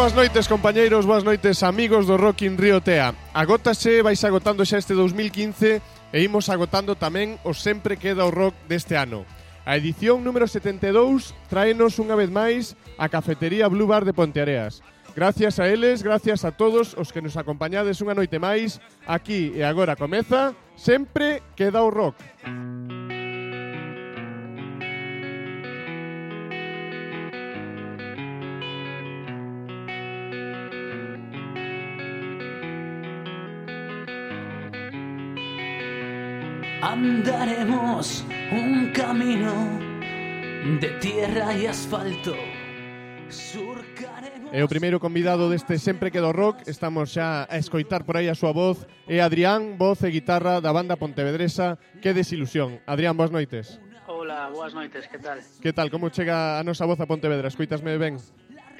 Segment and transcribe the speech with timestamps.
[0.00, 3.12] Boas noites, compañeiros, boas noites, amigos do Rock in Rio Tea.
[3.36, 8.56] Agótase, vais agotando xa este 2015 e imos agotando tamén o sempre queda o rock
[8.64, 9.28] deste ano.
[9.68, 14.80] A edición número 72 tráenos unha vez máis a Cafetería Blue Bar de Ponteareas.
[15.12, 18.80] Gracias a eles, gracias a todos os que nos acompañades unha noite máis.
[19.04, 22.16] Aquí e agora comeza, sempre queda o rock.
[36.82, 39.52] Andaremos un camino
[40.80, 42.34] de tierra y asfalto.
[43.28, 44.48] Surcaremos...
[44.50, 48.34] E o primeiro convidado deste Sempre Quedo Rock Estamos xa a escoitar por aí a
[48.34, 53.78] súa voz É Adrián, voz e guitarra da banda Pontevedresa Que desilusión Adrián, boas noites
[54.08, 55.38] Hola, boas noites, que tal?
[55.62, 57.46] Que tal, como chega a nosa voz a Pontevedra?
[57.52, 58.18] Escoitasme ben?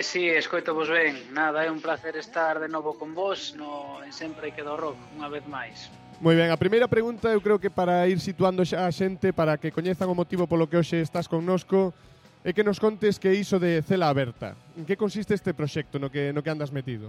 [0.00, 4.10] Sí, escoito vos ben Nada, é un placer estar de novo con vos no, en
[4.10, 8.04] Sempre Quedo Rock Unha vez máis Moi ben, a primeira pregunta eu creo que para
[8.04, 11.97] ir situando xa a xente para que coñezan o motivo polo que hoxe estás connosco
[12.44, 14.53] é que nos contes que iso de Cela Aberta.
[14.76, 17.08] En que consiste este proxecto no que, no que andas metido?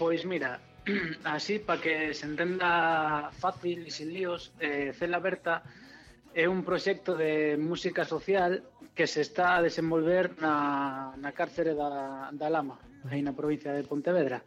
[0.00, 0.56] Pois mira,
[1.28, 5.60] así para que se entenda fácil e sin líos, eh, Cela Aberta
[6.32, 8.64] é un proxecto de música social
[8.96, 12.80] que se está a desenvolver na, na cárcere da, da Lama,
[13.12, 14.40] aí na provincia de Pontevedra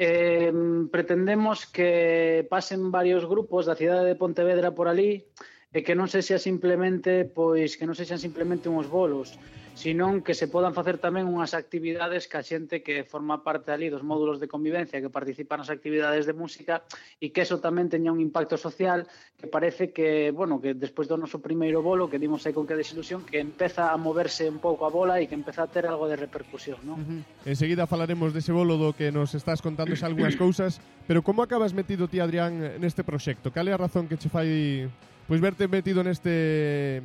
[0.00, 0.50] eh,
[0.90, 5.28] pretendemos que pasen varios grupos da cidade de Pontevedra por ali
[5.76, 9.36] e que non se sea simplemente, pois, que non se sean simplemente uns bolos,
[9.80, 13.88] senón que se podan facer tamén unhas actividades que a xente que forma parte ali
[13.88, 16.84] dos módulos de convivencia, que participa nas actividades de música
[17.16, 19.08] e que eso tamén teña un impacto social
[19.40, 22.76] que parece que, bueno, que despois do noso primeiro bolo que dimos aí con que
[22.76, 26.04] desilusión que empeza a moverse un pouco a bola e que empeza a ter algo
[26.04, 27.00] de repercusión, non?
[27.00, 27.48] Uh -huh.
[27.48, 31.72] Enseguida falaremos dese bolo do que nos estás contando xa algunhas cousas, pero como acabas
[31.72, 33.48] metido ti, Adrián, neste proxecto?
[33.48, 34.92] Cal é a razón que che fai
[35.24, 37.00] pois verte metido neste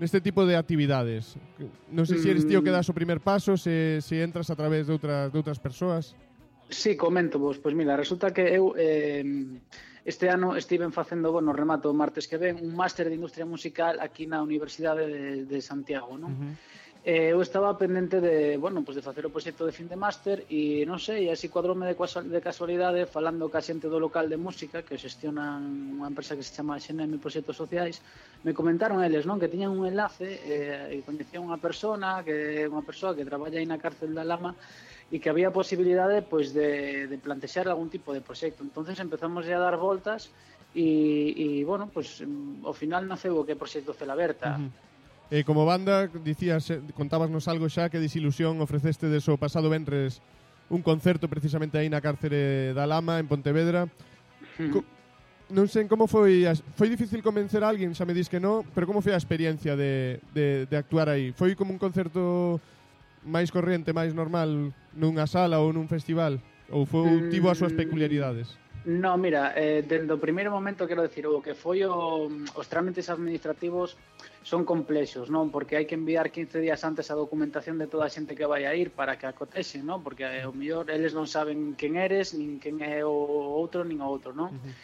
[0.00, 1.36] neste tipo de actividades?
[1.92, 2.76] Non sei se eres tío que mm.
[2.80, 6.16] das o primer paso, se, se entras a través de outras, de outras persoas.
[6.72, 7.60] Sí, comento vos.
[7.60, 9.22] Pois mira, resulta que eu eh,
[10.08, 14.00] este ano estiven facendo, bueno, remato o martes que ven, un máster de industria musical
[14.00, 16.32] aquí na Universidade de, de Santiago, non?
[16.32, 16.54] Uh -huh
[17.02, 20.44] eh, eu estaba pendente de, bueno, pues de facer o proxecto de fin de máster
[20.52, 24.84] e non sei, así cuadrome de, de casualidade falando ca xente do local de música
[24.84, 28.04] que xestionan unha empresa que se chama Xeneme Proxectos Sociais,
[28.44, 32.84] me comentaron eles, non, que tiñan un enlace eh, e coñecía unha persona, que unha
[32.84, 34.52] persoa que traballa aí na cárcel da Lama
[35.08, 38.60] e que había posibilidade pois de, de plantexar algún tipo de proxecto.
[38.60, 40.28] Entonces empezamos a dar voltas
[40.76, 44.60] e, e bueno, pues, mm, ao final naceu o que é Proxecto Celaberta.
[44.60, 44.89] Uh -huh
[45.30, 46.66] E como banda, dicías,
[46.98, 50.18] contábasnos algo xa que disilusión ofreceste deso pasado venres
[50.70, 53.86] un concerto precisamente aí na cárcere da Lama, en Pontevedra.
[54.58, 54.74] Mm.
[54.74, 54.82] Co
[55.50, 56.46] non sei como foi,
[56.78, 59.74] foi difícil convencer a alguén, xa me dis que non, pero como foi a experiencia
[59.74, 61.34] de, de, de actuar aí?
[61.34, 62.62] Foi como un concerto
[63.26, 66.38] máis corrente, máis normal nunha sala ou nun festival?
[66.70, 67.82] Ou foi mm, tivo as súas hmm.
[67.82, 68.54] peculiaridades?
[68.86, 73.10] No, mira, eh, dende o primeiro momento quero decir o que foi o, os trámites
[73.10, 73.98] administrativos
[74.42, 75.52] son complexos, non?
[75.52, 78.64] Porque hai que enviar 15 días antes a documentación de toda a xente que vai
[78.64, 80.00] a ir para que acontece, non?
[80.00, 84.00] Porque eh, o mellor eles non saben quen eres, nin quen é o outro, nin
[84.00, 84.48] o outro, non?
[84.48, 84.74] Uh -huh.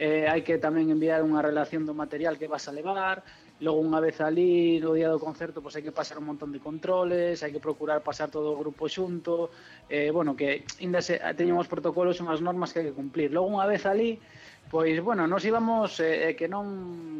[0.00, 3.20] Eh, hai que tamén enviar unha relación do material que vas a levar,
[3.60, 6.62] logo unha vez ali, no día do concerto, pois hai que pasar un montón de
[6.62, 9.52] controles, hai que procurar pasar todo o grupo xunto,
[9.92, 13.28] eh, bueno, que ainda se, teñen uns protocolos, unhas normas que hai que cumplir.
[13.28, 14.16] Logo unha vez ali,
[14.70, 17.18] Pois, bueno, nos íbamos eh, eh que non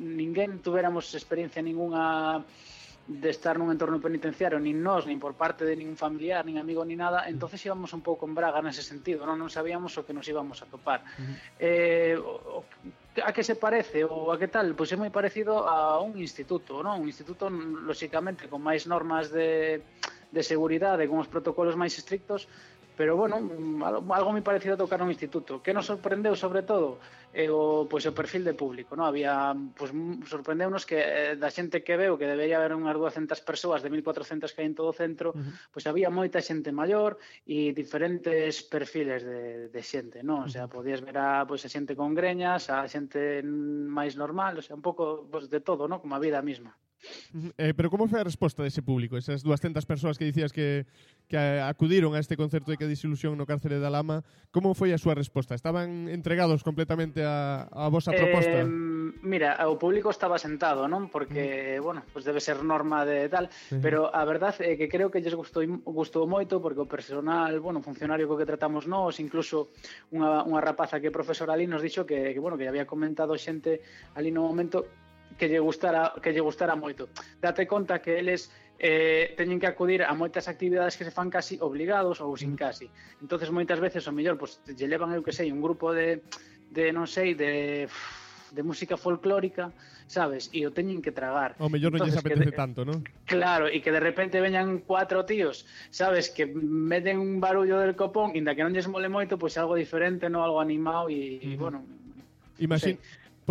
[0.00, 2.40] ninguén tuveramos experiencia ningunha
[3.10, 6.80] de estar nun entorno penitenciario, nin nós, nin por parte de ningún familiar, nin amigo,
[6.86, 10.16] ni nada, entonces íbamos un pouco en braga nese sentido, non, non sabíamos o que
[10.16, 11.04] nos íbamos a topar.
[11.04, 11.36] Uh -huh.
[11.58, 12.64] eh, o,
[13.18, 14.72] a que se parece ou a que tal?
[14.72, 17.02] Pois é moi parecido a un instituto, non?
[17.02, 19.82] Un instituto, lóxicamente, con máis normas de,
[20.30, 22.46] de seguridade, con os protocolos máis estrictos,
[23.00, 25.64] pero bueno, mm, algo moi parecido a tocar un instituto.
[25.64, 27.00] Que nos sorprendeu sobre todo
[27.32, 29.08] é o pois o perfil de público, non?
[29.08, 33.40] Había pois mm, sorprendeunos que eh, da xente que veo que debería haber unhas 200
[33.40, 35.72] persoas de 1400 que hai en todo o centro, uh -huh.
[35.72, 37.16] pois había moita xente maior
[37.48, 40.44] e diferentes perfiles de de xente, non?
[40.44, 43.40] O sea, podías ver a pois a xente con greñas, a xente
[43.88, 46.04] máis normal, o sea, un pouco pois de todo, non?
[46.04, 46.76] Como a vida mesma.
[47.56, 49.16] Eh, pero como foi a resposta dese público?
[49.16, 50.84] Esas 200 persoas que dicías que,
[51.28, 55.00] que acudiron a este concerto de que disilusión no cárcere da Lama, como foi a
[55.00, 55.56] súa resposta?
[55.56, 58.62] Estaban entregados completamente a, a vosa proposta?
[58.62, 58.68] Eh,
[59.24, 61.08] mira, o público estaba sentado, non?
[61.08, 61.82] Porque, mm.
[61.82, 63.80] bueno, pues debe ser norma de tal, sí.
[63.80, 67.56] pero a verdad é eh, que creo que lles gustou, gustou moito porque o personal,
[67.64, 69.72] bueno, funcionario co que tratamos nós, incluso
[70.12, 73.32] unha, unha rapaza que é profesora ali nos dixo que, que bueno, que había comentado
[73.40, 73.80] xente
[74.12, 74.84] ali no momento
[75.38, 77.08] que lle gustara que lle gustara moito.
[77.38, 78.50] Date conta que eles
[78.80, 82.60] eh, teñen que acudir a moitas actividades que se fan casi obligados ou sin mm.
[82.60, 82.88] casi.
[83.20, 86.24] entonces moitas veces o mellor pois pues, lle levan eu que sei un grupo de
[86.72, 87.86] de non sei de
[88.50, 89.72] de música folclórica,
[90.06, 90.50] sabes?
[90.52, 91.54] E o teñen que tragar.
[91.62, 93.06] O mellor non lles apetece de, tanto, non?
[93.26, 96.34] Claro, e que de repente veñan cuatro tíos, sabes?
[96.34, 99.78] Que meten un barullo del copón, inda que non lles mole moito, pois pues, algo
[99.78, 101.38] diferente, non algo animado e.
[101.38, 101.54] Uh -huh.
[101.54, 101.58] Mm.
[101.58, 101.78] bueno...
[102.60, 103.00] Imagín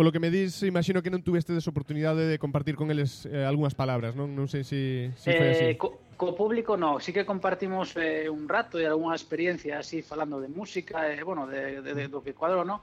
[0.00, 3.76] polo que me dis, imagino que non tuvestes oportunidade de compartir con eles eh, algunhas
[3.76, 4.32] palabras, non?
[4.32, 5.64] Non sei se si, si foi así.
[5.68, 10.00] Eh, co, co público no, sí que compartimos eh, un rato e algunha experiencia así
[10.00, 12.80] falando de música, eh, bueno, de, de, de, do que cuadro, no?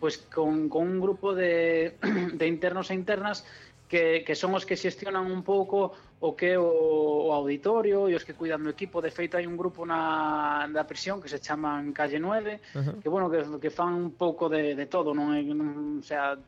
[0.00, 2.00] Pois pues con, con un grupo de,
[2.32, 3.44] de internos e internas
[3.84, 5.92] que, que son os que xestionan un pouco
[6.24, 9.04] o que o, o auditorio e os que cuidan do equipo.
[9.04, 13.04] De feito, hai un grupo na, na prisión que se chaman Calle 9, uh -huh.
[13.04, 16.40] que, bueno, que, que fan un pouco de, de todo, non, non o sea,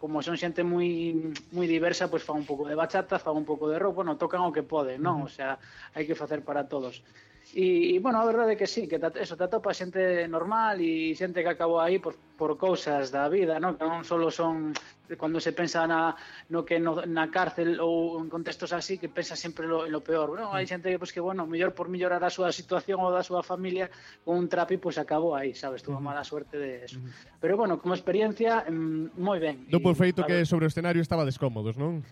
[0.00, 1.12] como son xente moi
[1.52, 4.40] moi diversa, pois fan un pouco de bachata, fan un pouco de rock, bueno, tocan
[4.48, 5.20] o que poden, non?
[5.20, 5.60] O sea,
[5.92, 7.04] hai que facer para todos.
[7.54, 10.82] E, e bueno, a verdade é que sí, que te, eso, te atopa xente normal
[10.82, 13.78] e xente que acabou aí por, por cousas da vida, non?
[13.78, 14.74] Que non só son
[15.14, 16.18] cando se pensa na,
[16.50, 20.02] no que no, na cárcel ou en contextos así que pensa sempre lo, en lo
[20.02, 20.50] peor, non?
[20.50, 20.70] Hai mm.
[20.74, 23.46] xente que, pois, pues, que bueno, mellor por mellorar a súa situación ou da súa
[23.46, 23.86] familia
[24.26, 25.86] con un trapi, pois pues, acabou aí, sabes?
[25.86, 26.10] Tuvo mm-hmm.
[26.10, 26.98] mala suerte de eso.
[26.98, 27.38] Mm-hmm.
[27.38, 29.62] Pero bueno, como experiencia, mm, moi ben.
[29.70, 32.02] Do por feito que sobre o escenario estaba descómodos, non?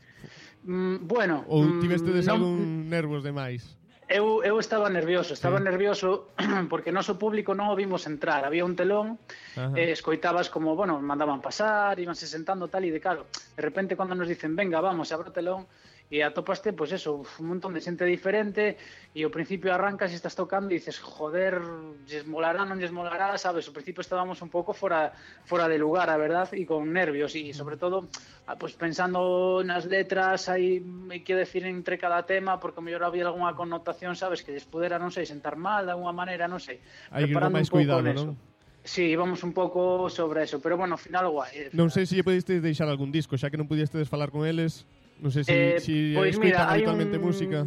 [0.63, 1.43] Mm, bueno...
[1.51, 2.31] Ou tiveste mm, non...
[2.31, 3.82] algún nervos demais?
[4.09, 5.65] Eu, eu estaba nervioso, estaba sí.
[5.65, 6.29] nervioso
[6.69, 9.17] porque noso público non o vimos entrar, había un telón,
[9.57, 9.73] Ajá.
[9.79, 14.13] eh, escoitabas como, bueno, mandaban pasar, íbanse sentando tal e de claro, de repente cando
[14.19, 15.65] nos dicen, venga, vamos, abro o telón,
[16.13, 18.77] e atopaste, pois pues eso, un montón de xente diferente
[19.17, 21.57] e ao principio arrancas e estás tocando e dices, joder,
[22.05, 25.17] lles molará, non lles molará, sabes, ao principio estábamos un pouco fora
[25.49, 28.13] fora de lugar, a verdad, e con nervios e sobre todo,
[28.61, 33.09] pois pues, pensando nas letras, hai, hai que decir entre cada tema, porque o mellor
[33.09, 36.61] había algunha connotación, sabes, que lles pudera, non sei, sentar mal de alguna maneira, non
[36.61, 36.77] sei.
[37.09, 38.37] Hai que máis cuidado, non?
[38.85, 41.73] Sí, íbamos un pouco sobre eso, pero bueno, ao final guai.
[41.73, 44.85] Non sei se lle podestes deixar algún disco, xa que non pudestes falar con eles.
[45.23, 47.23] Non sei se, eh, si pois mira, habitualmente un...
[47.31, 47.63] música.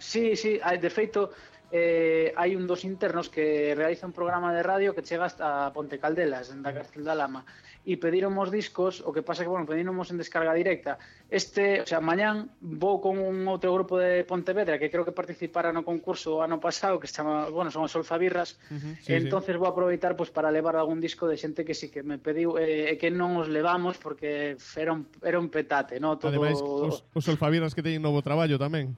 [0.00, 1.30] Sí, sí, de feito,
[1.74, 5.98] eh, hai un dos internos que realiza un programa de radio que chega hasta Ponte
[5.98, 7.42] Caldelas, da Castell da Lama,
[7.82, 11.02] e pedíromos discos, o que pasa que, bueno, pedíromos en descarga directa.
[11.26, 15.74] Este, o sea, mañán vou con un outro grupo de Pontevedra que creo que participara
[15.74, 19.52] no concurso ano pasado que se chama, bueno, son os Olfavirras, uh -huh, sí, entonces
[19.52, 19.60] sí.
[19.60, 22.94] vou aproveitar pues, para levar algún disco de xente que sí que me pediu eh,
[22.94, 26.22] e eh, que non os levamos porque era un, era un petate, no?
[26.22, 26.30] Todo...
[26.30, 28.94] Ademais, os, os Olfavirras que teñen novo traballo tamén.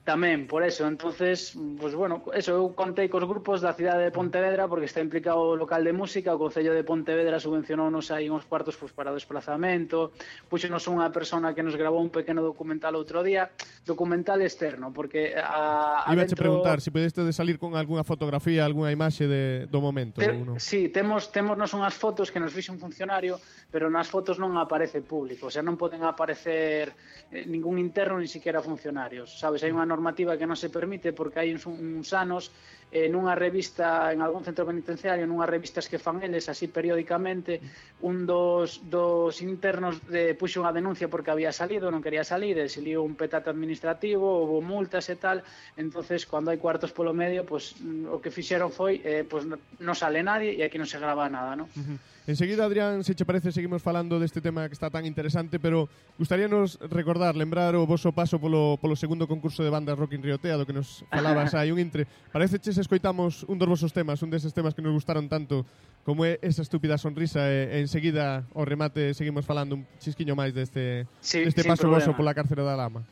[0.00, 4.64] Tamén, por eso, entonces, pues bueno, eso eu contei cos grupos da cidade de Pontevedra
[4.64, 8.80] porque está implicado o local de música, o Concello de Pontevedra subvencionounos aí uns cuartos
[8.80, 10.16] pues, para o desplazamento,
[10.48, 13.52] puxenos unha persona que nos grabou un pequeno documental outro día,
[13.84, 16.48] documental externo, porque a, a Iba dentro...
[16.48, 20.24] preguntar se si pudeste de salir con algunha fotografía, algunha imaxe de, do momento.
[20.24, 20.56] Te, uno.
[20.56, 23.36] Sí, temos, temos nos unhas fotos que nos fixe un funcionario,
[23.68, 26.88] pero nas fotos non aparece público, o sea, non poden aparecer
[27.28, 31.42] eh, ningún interno, ni siquiera funcionarios, sabes, hai unha normativa que non se permite porque
[31.42, 32.54] hai uns, uns anos
[32.90, 37.62] eh, nunha revista, en algún centro penitenciario, nunhas revistas que fan eles así periódicamente,
[38.02, 42.66] un dos, dos internos de, puxo unha denuncia porque había salido, non quería salir, e
[42.66, 45.46] se liou un petate administrativo, houve multas e tal,
[45.78, 49.94] entonces cando hai cuartos polo medio, pues, mm, o que fixeron foi, eh, pues, non
[49.94, 51.70] sale nadie e aquí non se grava nada, non?
[51.70, 51.98] Uh -huh.
[52.26, 56.78] Enseguida, Adrián, se che parece, seguimos falando deste tema que está tan interesante, pero gustaríanos
[56.90, 60.68] recordar, lembrar o voso paso polo, polo segundo concurso de bandas Rock in Riotea, do
[60.68, 62.04] que nos falabas hai un intre.
[62.30, 65.64] Parece che se escoitamos un dos vosos temas, un deses temas que nos gustaron tanto,
[66.04, 70.52] como é esa estúpida sonrisa, e, e enseguida, ao remate, seguimos falando un chisquiño máis
[70.52, 73.02] deste, sí, deste paso voso pola cárcere da lama.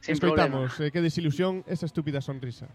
[0.00, 2.66] Sin Escoitamos, eh, que desilusión esa estúpida sonrisa.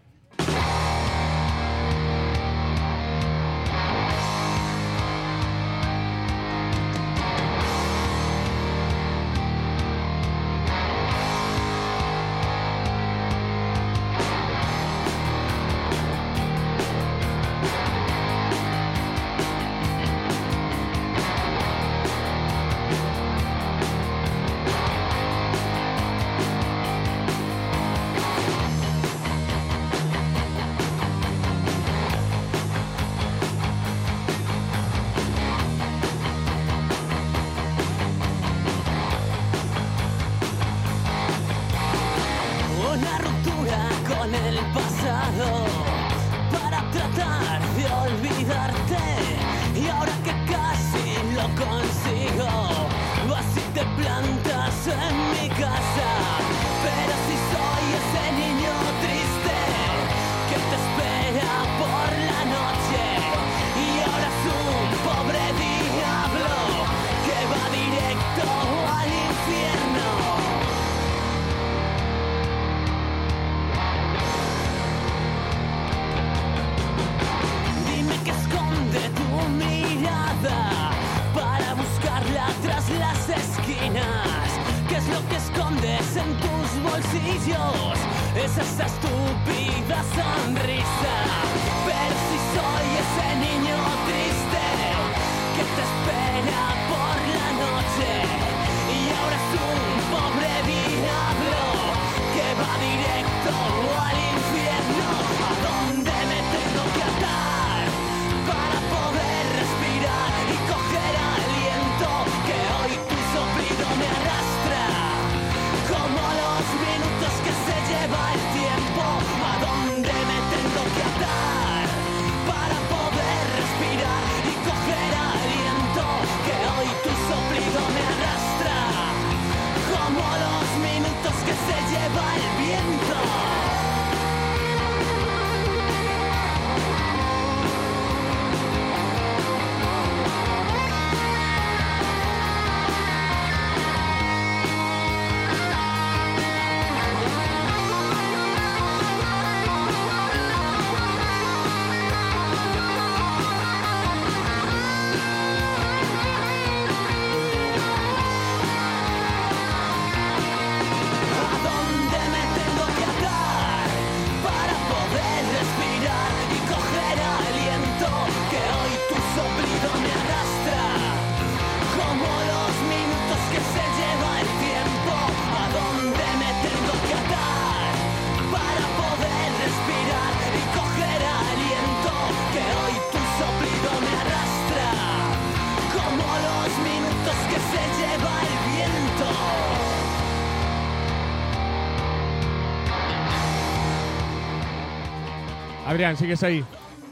[195.92, 196.64] Adrián, sigues aí.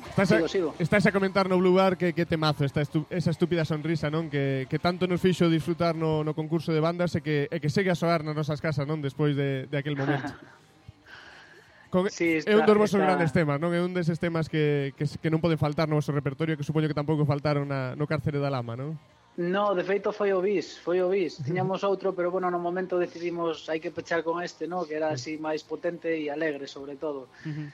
[0.08, 0.74] Estás sigo, a, sigo.
[0.78, 4.32] estás a comentar no Blue Bar que, que temazo, esta estu, esa estúpida sonrisa, non?
[4.32, 7.68] Que, que tanto nos fixo disfrutar no, no concurso de bandas e que, e que
[7.68, 9.04] segue a soar nas nosas casas, non?
[9.04, 10.32] Despois de, de aquel momento.
[11.92, 13.04] Con, sí, está, é un dos vosos está...
[13.04, 13.76] grandes temas, non?
[13.76, 16.88] É un deses temas que, que, que non poden faltar no vosso repertorio que supoño
[16.88, 18.96] que tampouco faltaron na, no Cárcere da Lama, non?
[19.36, 21.36] No, de feito foi o bis, foi o bis.
[21.44, 25.12] Tiñamos outro, pero bueno, no momento decidimos hai que pechar con este, no, que era
[25.12, 27.28] así máis potente e alegre sobre todo.
[27.44, 27.68] Uh -huh.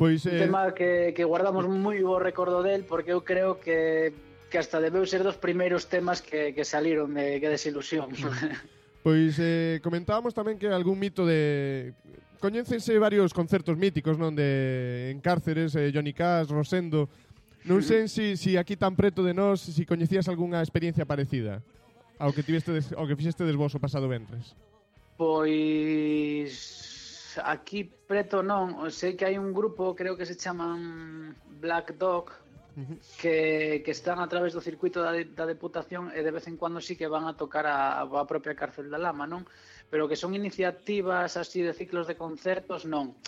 [0.00, 0.48] Pois, un eh...
[0.48, 4.16] tema que, que guardamos moi bo recordo del porque eu creo que,
[4.48, 8.08] que hasta debeu ser dos primeiros temas que, que saliron de, que desilusión.
[9.00, 11.96] Pois eh, comentábamos tamén que algún mito de...
[12.36, 14.36] Coñécense varios concertos míticos, non?
[14.36, 17.08] De en cárceres, eh, Johnny Cash, Rosendo...
[17.64, 21.04] Non sei se si, si aquí tan preto de nós se si coñecías algunha experiencia
[21.04, 21.60] parecida
[22.16, 24.56] ao que tiveste des, ao que fixeste desvos o pasado ventres.
[25.20, 26.89] Pois
[27.38, 32.32] aquí preto non, sei que hai un grupo, creo que se chaman Black Dog,
[33.18, 36.80] que, que están a través do circuito da, da deputación e de vez en cuando
[36.80, 39.44] sí que van a tocar a, a propia cárcel da Lama, non?
[39.90, 43.18] Pero que son iniciativas así de ciclos de concertos, non.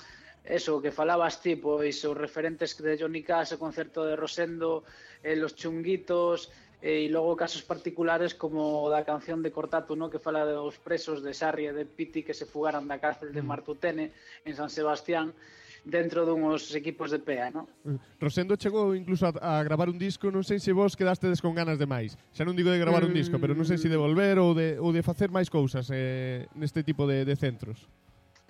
[0.42, 4.82] Eso que falabas ti, pois os referentes de Johnny Cash, o concerto de Rosendo,
[5.22, 6.50] eh, los chunguitos,
[6.82, 11.22] Eh, e logo casos particulares como da canción de Cortato, no, que fala dos presos
[11.22, 13.46] de Sarri e de Piti que se fugaran da cárcel de mm.
[13.46, 14.10] Martutene
[14.42, 15.30] en San Sebastián
[15.86, 17.70] dentro dunos equipos de PEA, no?
[17.86, 18.18] Mm.
[18.18, 21.78] Rosendo chegou incluso a, a gravar un disco, non sei se vos quedastes con ganas
[21.78, 22.18] de máis.
[22.34, 23.08] Xa non digo de gravar mm.
[23.10, 25.86] un disco, pero non sei se de volver ou de, ou de facer máis cousas
[25.94, 27.86] eh, neste tipo de, de centros.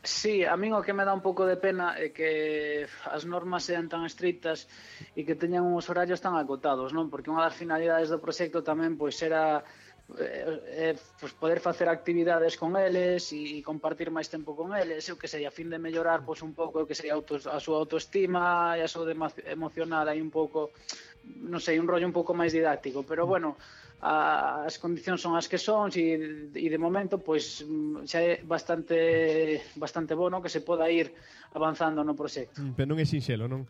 [0.05, 3.63] Sí, a min o que me dá un pouco de pena é que as normas
[3.63, 4.67] sean tan estritas
[5.15, 7.07] e que teñan uns horarios tan acotados, non?
[7.07, 9.63] Porque unha das finalidades do proxecto tamén pois era
[10.19, 15.15] eh, eh, pois poder facer actividades con eles e compartir máis tempo con eles, eu
[15.15, 17.79] que sei, a fin de mellorar pois un pouco o que sería auto, a súa
[17.79, 19.07] autoestima e a súa
[19.47, 20.75] emocional aí un pouco,
[21.47, 23.55] non sei, un rollo un pouco máis didáctico, pero bueno,
[24.03, 28.43] Ah, as condicións son as que son e, e de momento pois mm, xa é
[28.43, 31.15] bastante bastante bono que se poda ir
[31.55, 32.59] avanzando no proxecto.
[32.59, 33.63] Mm, pero non é sinxelo, non?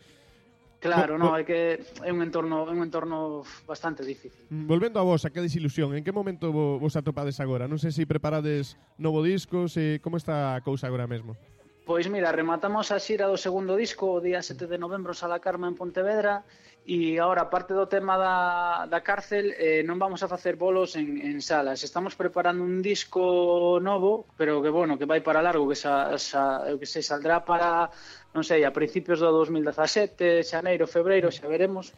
[0.81, 4.49] Claro, non, no, é que é un entorno é un entorno bastante difícil.
[4.49, 7.69] Mm, volvendo a vos, a que desilusión, en que momento vos atopades agora?
[7.69, 11.37] Non sei se preparades novo disco, se como está a cousa agora mesmo?
[11.85, 15.69] Pois mira, rematamos a xira do segundo disco o día 7 de novembro Sala Carma
[15.69, 16.47] en Pontevedra
[16.83, 21.23] E agora, parte do tema da, da cárcel, eh, non vamos a facer bolos en,
[21.23, 21.87] en salas.
[21.87, 26.67] Estamos preparando un disco novo, pero que, bueno, que vai para largo, que, sa, sa,
[26.75, 27.87] que se saldrá para,
[28.35, 31.95] non sei, a principios do 2017, xaneiro, febreiro, xa veremos.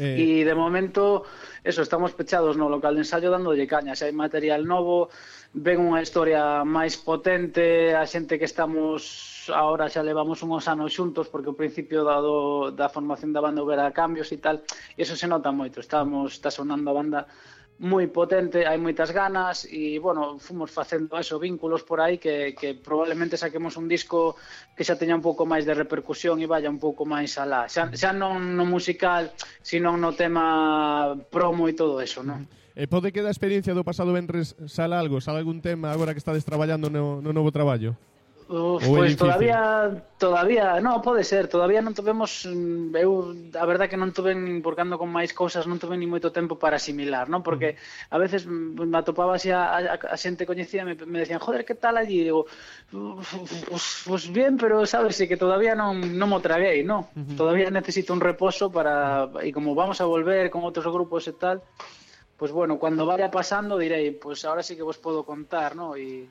[0.00, 0.40] Eh...
[0.40, 1.28] E de momento,
[1.60, 3.92] eso, estamos pechados no local de ensayo dándolle caña.
[3.92, 5.12] Se hai material novo,
[5.52, 11.28] ven unha historia máis potente, a xente que estamos ahora xa levamos unhos anos xuntos
[11.30, 14.62] porque o principio da, do, da formación da banda houbera cambios e tal,
[14.94, 17.20] e eso se nota moito, estamos, está sonando a banda
[17.76, 22.72] moi potente, hai moitas ganas e, bueno, fomos facendo eso, vínculos por aí que, que
[22.72, 24.40] probablemente saquemos un disco
[24.72, 27.68] que xa teña un pouco máis de repercusión e vaya un pouco máis alá.
[27.68, 29.28] Xa, xa non no musical,
[29.60, 32.48] sino no tema promo e todo eso, non?
[32.72, 36.20] E pode que da experiencia do pasado venres sala algo, sala algún tema agora que
[36.20, 37.92] estades traballando no, no novo traballo?
[38.48, 39.18] Uf, difícil?
[39.18, 44.38] todavía todavía, no, pode ser, todavía non tuvemos mm, eu a verdade que non tuve
[44.38, 47.42] nin porque ando con máis cousas, non tuve ni moito tempo para asimilar, non?
[47.42, 47.74] Porque
[48.06, 51.66] a veces mm, me atopaba así a, a, a xente coñecida me, me decían, "Joder,
[51.66, 52.46] que tal allí?" E digo,
[53.66, 57.10] pues, pues bien, pero sabes, sí que todavía non non mo traguei, non?
[57.34, 61.66] Todavía necesito un reposo para e como vamos a volver con outros grupos e tal,
[62.38, 65.98] pues bueno, cuando vaya pasando direi, pues ahora sí que vos podo contar, ¿no?
[65.98, 66.30] E,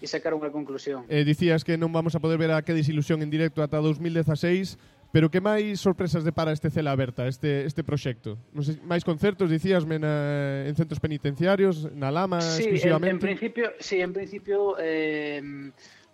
[0.00, 1.04] e sacar unha conclusión.
[1.08, 4.78] Eh, dicías que non vamos a poder ver a que desilusión en directo ata 2016,
[5.10, 8.38] pero que máis sorpresas depara este Cela Aberta, este, este proxecto?
[8.54, 13.10] Non sei, máis concertos, dicíasme, na, eh, en centros penitenciarios, na Lama, sí, exclusivamente?
[13.10, 14.78] En, en principio, sí, en principio...
[14.78, 15.70] Eh,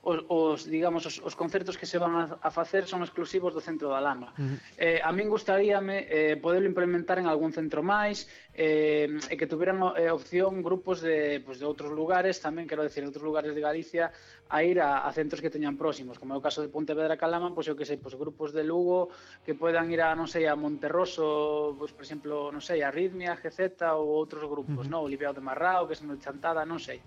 [0.07, 3.59] os, os digamos os, os concertos que se van a, a facer son exclusivos do
[3.59, 4.31] centro da Lama.
[4.39, 4.59] Uh -huh.
[4.79, 9.83] Eh a min gustaríame eh poderlo implementar en algún centro máis eh e que tuveran
[9.99, 14.15] eh, opción grupos de pues, de outros lugares, tamén quero decir, outros lugares de Galicia
[14.47, 17.51] a ir a, a centros que teñan próximos, como é o caso de Pontevedra Calama,
[17.51, 19.11] pois pues, eu que sei, pois pues, grupos de Lugo
[19.43, 22.95] que poidan ir a, non sei, a Monterroso, pois pues, por exemplo, non sei, a
[22.95, 25.03] Ritmia, GZ ou outros grupos, uh -huh.
[25.03, 27.03] non, Olivia de Marrao, que son de Chantada, non sei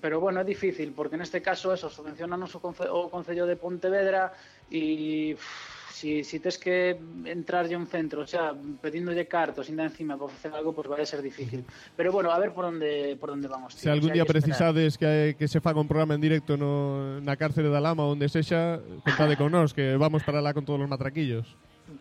[0.00, 4.32] pero bueno, é difícil, porque neste caso eso, subvencionanos o, conce o Concello de Pontevedra
[4.70, 5.36] e
[5.94, 10.52] si, si tes que entrar un centro, o sea, pedíndolle cartos ainda encima para facer
[10.52, 11.64] algo, pois pues vai ser difícil.
[11.96, 13.72] Pero bueno, a ver por onde por onde vamos.
[13.74, 13.88] Tío.
[13.88, 17.72] Se algún día precisades que, que se faga un programa en directo no, na cárcere
[17.72, 21.48] da Lama, onde sexa, contade con nós, que vamos para lá con todos os matraquillos.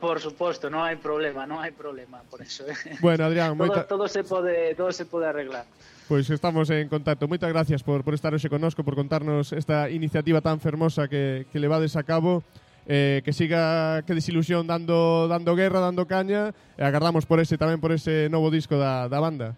[0.02, 2.67] Por suposto, non hai problema, non hai problema por eso.
[2.67, 2.97] Eh?
[2.99, 3.88] Bueno, Adrián, moita...
[3.88, 5.69] todo, todo se pode todo se pode arreglar.
[6.07, 7.31] Pois estamos en contacto.
[7.31, 11.63] Moitas gracias por, por estar hoxe conosco, por contarnos esta iniciativa tan fermosa que, que
[11.63, 12.43] levades a cabo.
[12.83, 17.79] Eh, que siga que desilusión dando dando guerra, dando caña e agardamos por ese tamén
[17.79, 19.55] por ese novo disco da, da banda.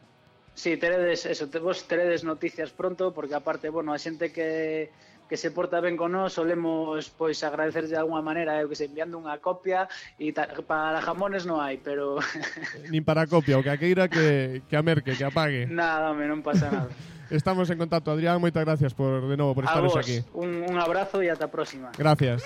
[0.54, 4.94] Sí, teredes, eso, te, vos teredes noticias pronto porque aparte, bueno, a xente que
[5.26, 8.86] que se porta ben con nós, solemos pois agradecerlle de alguma maneira, eu que sei,
[8.86, 9.90] enviando unha copia
[10.22, 12.22] e ta, para jamones non hai, pero
[12.94, 15.66] Nin para copia, o que a queira que, que a merque, que apague.
[15.66, 16.90] nada, home, non pasa nada.
[17.34, 20.30] Estamos en contacto, Adrián, moitas gracias por de novo por A estar vos, hoxe aquí.
[20.38, 21.90] un, un abrazo e ata a próxima.
[21.98, 22.46] Gracias.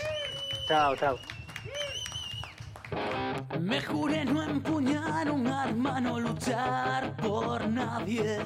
[0.72, 1.20] Chao, chao.
[3.60, 8.40] Me juré no empuñar un arma, no luchar por nadie,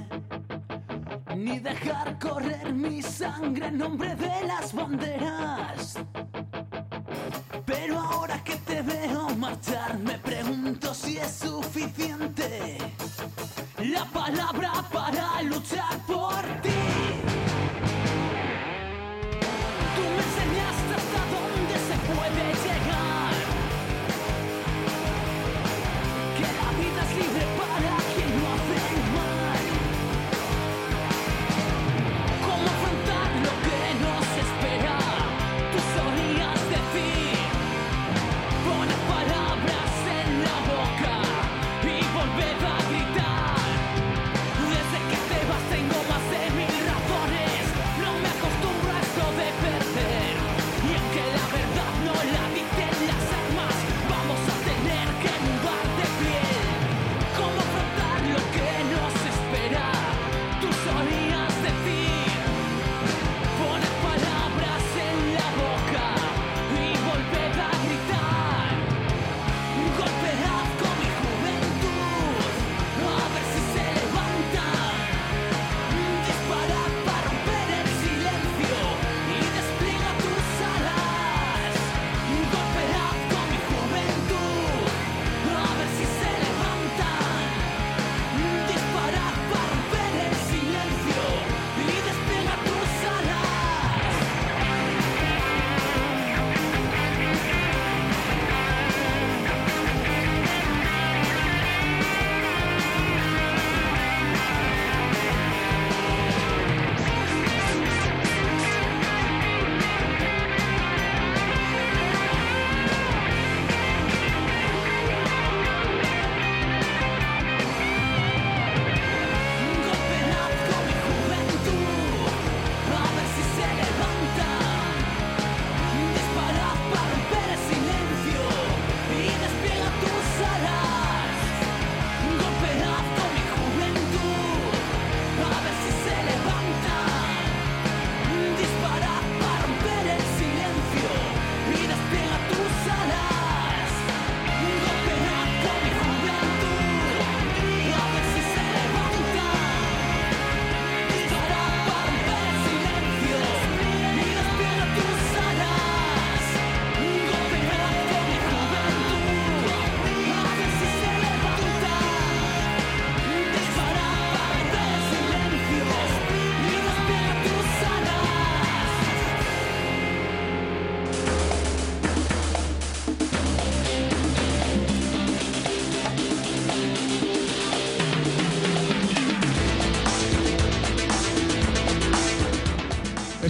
[1.35, 5.95] ni dejar correr mi sangre en nombre de las banderas.
[7.65, 12.77] Pero ahora que te veo marchar, me pregunto si es suficiente
[13.79, 17.12] la palabra para luchar por ti.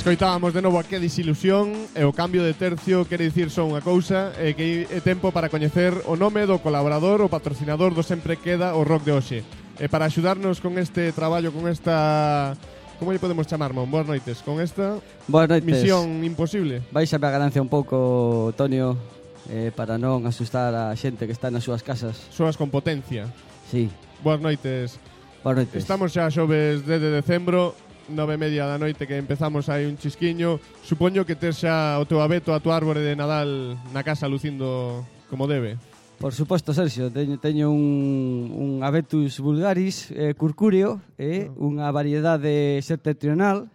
[0.04, 3.80] Escoitábamos de novo a que disilusión e o cambio de tercio quere dicir só unha
[3.80, 8.36] cousa e que é tempo para coñecer o nome do colaborador ou patrocinador do Sempre
[8.36, 9.40] Queda o Rock de hoxe.
[9.80, 12.52] E para axudarnos con este traballo, con esta...
[13.00, 13.88] Como lle podemos chamar, Mon?
[13.88, 14.44] Boas noites.
[14.44, 15.00] Con esta
[15.32, 15.64] Boas noites.
[15.64, 16.84] misión imposible.
[16.92, 19.00] Vais a ganancia un pouco, Tonio,
[19.48, 22.20] eh, para non asustar a xente que está nas súas casas.
[22.28, 23.32] Soas con potencia.
[23.72, 23.88] Sí.
[24.20, 25.00] Boas noites.
[25.48, 25.80] Boas noites.
[25.80, 27.72] Estamos xa xoves 10 de decembro
[28.10, 30.60] nove e media da noite que empezamos aí un chisquiño.
[30.84, 35.06] Supoño que tes xa o teu abeto a tua árbore de Nadal na casa lucindo
[35.30, 35.80] como debe.
[36.20, 41.68] Por suposto, Sergio, teño, teño un, un abetus vulgaris eh, curcúreo, eh, no.
[41.68, 43.68] unha variedade septentrional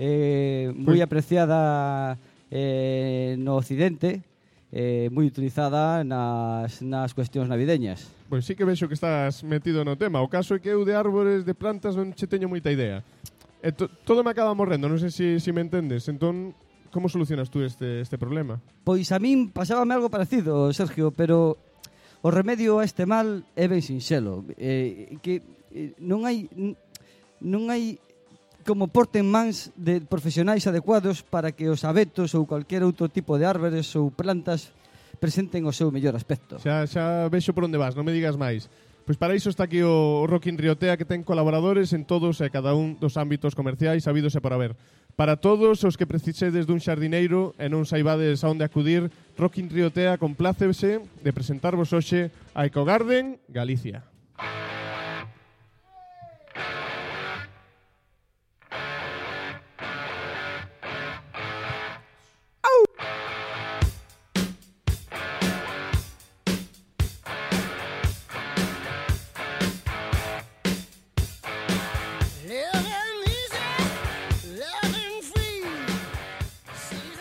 [0.00, 2.16] eh, moi apreciada
[2.48, 4.24] eh, no occidente,
[4.72, 8.08] eh, moi utilizada nas, nas cuestións navideñas.
[8.30, 10.22] Pois sí que vexo que estás metido no tema.
[10.22, 13.02] O caso é que eu de árbores de plantas non che teño moita idea.
[13.60, 16.08] E to, todo me acaba morrendo, non sei se si, si me entendes.
[16.08, 16.56] Entón,
[16.90, 18.58] como solucionas tú este, este problema?
[18.84, 21.60] Pois a min pasábame algo parecido, Sergio, pero
[22.20, 24.44] o remedio a este mal é ben sinxelo.
[24.56, 26.48] Eh, que eh, non hai
[27.40, 27.96] non hai
[28.64, 33.48] como porten mans de profesionais adecuados para que os abetos ou calquera outro tipo de
[33.48, 34.72] árbores ou plantas
[35.16, 36.60] presenten o seu mellor aspecto.
[36.60, 38.68] Xa, xa vexo por onde vas, non me digas máis.
[39.10, 42.78] Pois para iso está aquí o Rockin Riotea que ten colaboradores en todos e cada
[42.78, 44.78] un dos ámbitos comerciais sabidos e para ver.
[45.18, 50.14] Para todos os que precisedes dun xardineiro e non saibades a onde acudir, Rockin Riotea
[50.14, 54.06] complácese de presentarvos hoxe a Ecogarden Galicia.
[54.06, 54.79] Galicia.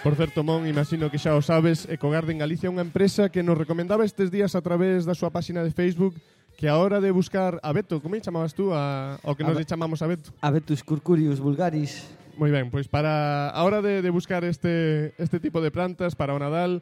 [0.03, 3.59] Por certo, Mon, imagino que xa o sabes, EcoGarden Galicia é unha empresa que nos
[3.59, 6.15] recomendaba estes días a través da súa páxina de Facebook
[6.55, 9.67] que a hora de buscar abeto, como lle chamabas tú a, ao que nos lle
[9.67, 10.31] chamamos abeto?
[10.39, 12.07] Abetus curcurius vulgaris.
[12.39, 16.31] Moi ben, pois para a hora de, de buscar este, este tipo de plantas para
[16.31, 16.79] o Nadal,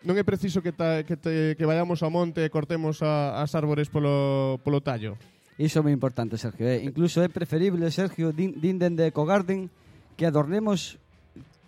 [0.00, 3.52] non é preciso que, ta, que, te, que vayamos ao monte e cortemos a, as
[3.52, 5.20] árbores polo, polo tallo.
[5.60, 6.64] Iso é moi importante, Sergio.
[6.64, 6.80] Eh?
[6.80, 9.68] Incluso é preferible, Sergio, din, din dende Ecogarden,
[10.16, 10.96] que adornemos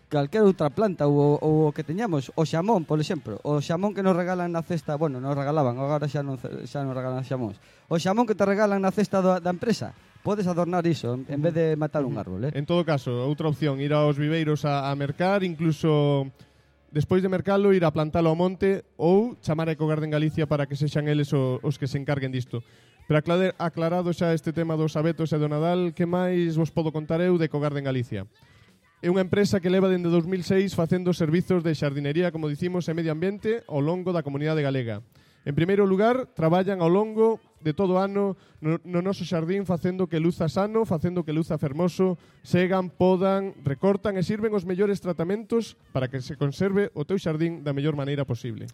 [0.09, 4.07] calquera outra planta ou, ou o que teñamos, o xamón, por exemplo, o xamón que
[4.07, 7.59] nos regalan na cesta, bueno, nos regalaban, agora xa non xa non regalan xamóns.
[7.91, 11.41] O xamón que te regalan na cesta da, da empresa, podes adornar iso en, en
[11.43, 12.53] vez de matar un árbol, eh?
[12.55, 16.31] En todo caso, outra opción, ir aos viveiros a, a mercar, incluso
[16.95, 20.79] despois de mercalo ir a plantalo ao monte ou chamar a Ecogarden Galicia para que
[20.79, 22.63] sexan eles o, os que se encarguen disto.
[23.07, 23.23] Pero
[23.59, 27.39] aclarado xa este tema dos abetos e do Nadal, que máis vos podo contar eu
[27.39, 28.27] de Ecogarden Galicia?
[29.05, 33.13] É unha empresa que leva dende 2006 facendo servizos de xardinería, como dicimos, e medio
[33.13, 35.05] ambiente ao longo da comunidade galega.
[35.45, 40.09] En primeiro lugar, traballan ao longo de todo o ano no, no noso xardín facendo
[40.09, 45.77] que luza sano, facendo que luza fermoso, segan, podan, recortan e sirven os mellores tratamentos
[45.93, 48.65] para que se conserve o teu xardín da mellor maneira posible.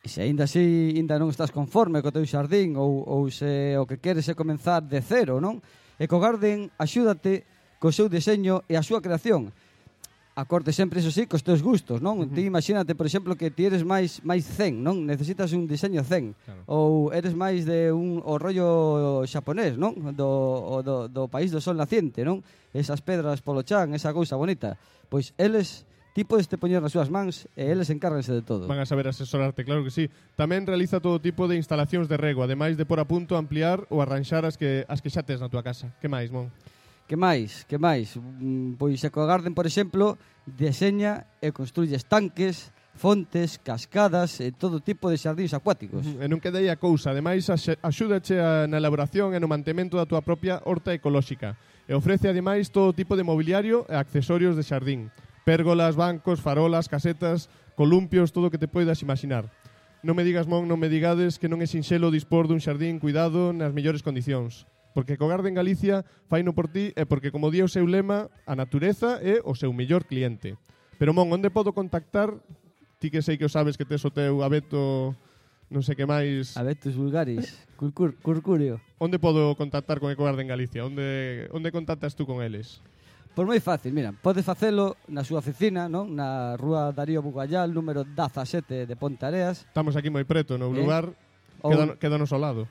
[0.00, 3.84] E se aínda así aínda non estás conforme co teu xardín ou, ou se o
[3.84, 5.60] que queres é comenzar de cero, non?
[6.00, 7.44] Eco Garden axúdate
[7.76, 9.52] co seu deseño e a súa creación
[10.36, 12.20] acorde sempre, eso sí, cos teus gustos, non?
[12.20, 12.34] Uh -huh.
[12.36, 15.08] Ti imagínate, por exemplo, que ti eres máis máis zen, non?
[15.08, 16.36] Necesitas un diseño zen.
[16.44, 16.60] Claro.
[16.68, 19.96] Ou eres máis de un o rollo xaponés, non?
[20.12, 22.44] Do, o, do, do país do sol naciente, non?
[22.76, 24.76] Esas pedras polo chan, esa cousa bonita.
[25.08, 28.68] Pois eles ti podes te poñer nas súas mans e eles encárganse de todo.
[28.68, 30.12] Van a saber asesorarte, claro que sí.
[30.36, 34.04] Tamén realiza todo tipo de instalacións de rego, ademais de por a punto ampliar ou
[34.04, 35.96] arranxar as que, as que xa tes na túa casa.
[36.00, 36.52] Que máis, Mon?
[37.06, 37.62] Que máis?
[37.70, 38.18] Que máis?
[38.18, 45.20] Mm, pois Ecogarden, por exemplo, deseña e construye estanques, fontes, cascadas e todo tipo de
[45.20, 46.02] xardíns acuáticos.
[46.02, 47.46] E non queda aí a cousa, ademais
[47.78, 48.34] axúdache
[48.66, 51.54] na elaboración e no mantemento da túa propia horta ecolóxica
[51.86, 55.14] e ofrece ademais todo tipo de mobiliario e accesorios de xardín,
[55.46, 57.46] pérgolas, bancos, farolas, casetas,
[57.78, 59.46] columpios, todo o que te poidas imaginar.
[60.02, 63.54] Non me digas, mon, non me digades que non é sinxelo dispor dun xardín cuidado
[63.54, 67.84] nas mellores condicións porque Cogarden Galicia faino por ti e porque, como di o seu
[67.84, 70.56] lema, a natureza é o seu mellor cliente.
[70.96, 72.32] Pero, Mon, onde podo contactar?
[72.96, 75.12] Ti que sei que o sabes que tes o teu abeto
[75.68, 76.56] non sei que máis...
[76.56, 78.80] Abetos vulgaris, curcur, curcurio.
[78.96, 80.88] Onde podo contactar con Ecogarden Galicia?
[80.88, 82.80] Onde, onde contactas tú con eles?
[83.36, 86.16] Por moi fácil, mira, podes facelo na súa oficina, non?
[86.16, 89.68] Na rúa Darío Bugallal, número 17 de Pontareas.
[89.68, 90.80] Estamos aquí moi preto no eh?
[90.80, 91.12] lugar,
[91.60, 92.00] ou...
[92.00, 92.64] quedanos ao lado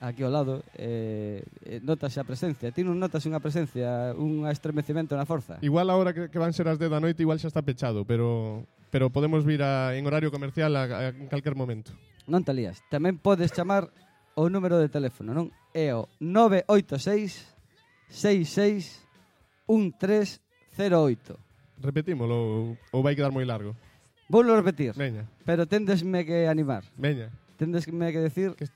[0.00, 5.18] aquí ao lado eh, eh notase a presencia ti non notas unha presencia un estremecimento
[5.18, 7.62] na forza igual agora que, que van ser as 10 da noite igual xa está
[7.62, 11.90] pechado pero pero podemos vir a, en horario comercial a, a, en calquer momento
[12.30, 13.90] non te lías tamén podes chamar
[14.38, 17.58] o número de teléfono non é o 986
[18.08, 19.02] 66
[19.66, 21.34] 1308
[21.82, 23.74] repetímolo ou vai quedar moi largo
[24.28, 24.92] Voulo repetir.
[24.94, 25.26] Veña.
[25.44, 26.84] Pero tendesme que animar.
[26.96, 27.30] Veña.
[27.56, 28.68] Tendesme que decir que,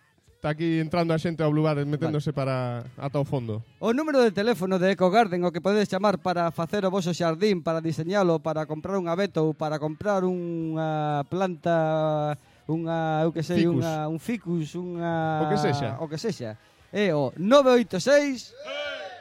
[0.43, 2.39] Está aquí entrando a xente ao lugar meténdose vale.
[2.43, 3.63] para ata o fondo.
[3.79, 7.15] O número de teléfono de Eco Garden o que podedes chamar para facer o voso
[7.15, 12.35] xardín, para diseñalo, para comprar un abeto ou para comprar unha planta,
[12.67, 13.87] unha, eu que sei, ficus.
[13.87, 15.47] unha, un ficus, unha...
[15.47, 15.91] O que sexa.
[16.03, 16.59] O que sexa.
[16.91, 18.51] É o 986...
[18.51, 19.15] ¡Eh!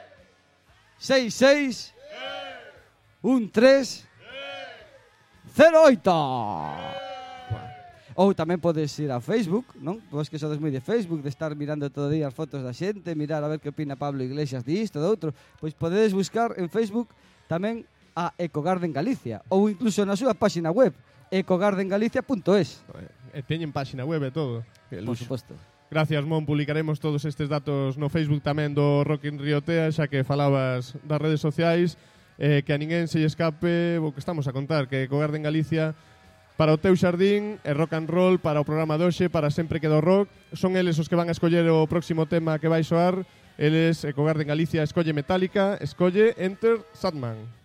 [0.98, 1.94] 66...
[3.22, 3.46] ¡Eh!
[3.46, 4.10] 13...
[4.26, 5.70] ¡Eh!
[5.70, 7.01] 08...
[8.18, 10.00] Ou tamén podes ir a Facebook, non?
[10.12, 12.76] Vos que sodes moi de Facebook, de estar mirando todo o día as fotos da
[12.76, 15.30] xente, mirar a ver que opina Pablo Iglesias disto, isto, de outro.
[15.60, 17.08] Pois podedes buscar en Facebook
[17.48, 20.92] tamén a Ecogarden Galicia ou incluso na súa páxina web
[21.32, 22.84] ecogardengalicia.es
[23.32, 24.60] E teñen páxina web e todo.
[24.92, 25.56] Por suposto.
[25.88, 26.44] Gracias, Mon.
[26.44, 31.20] Publicaremos todos estes datos no Facebook tamén do Rock in Riotea, xa que falabas das
[31.20, 31.96] redes sociais,
[32.36, 35.96] eh, que a ninguén se lle escape o que estamos a contar, que Ecogarden Galicia
[36.56, 39.88] Para o teu xardín e rock and roll, para o programa doxe, para sempre que
[39.88, 43.24] do rock, son eles os que van a escoller o próximo tema que vai soar.
[43.56, 47.61] Eles, Ecogarden Galicia, escolle Metallica, escolle Enter Sadman.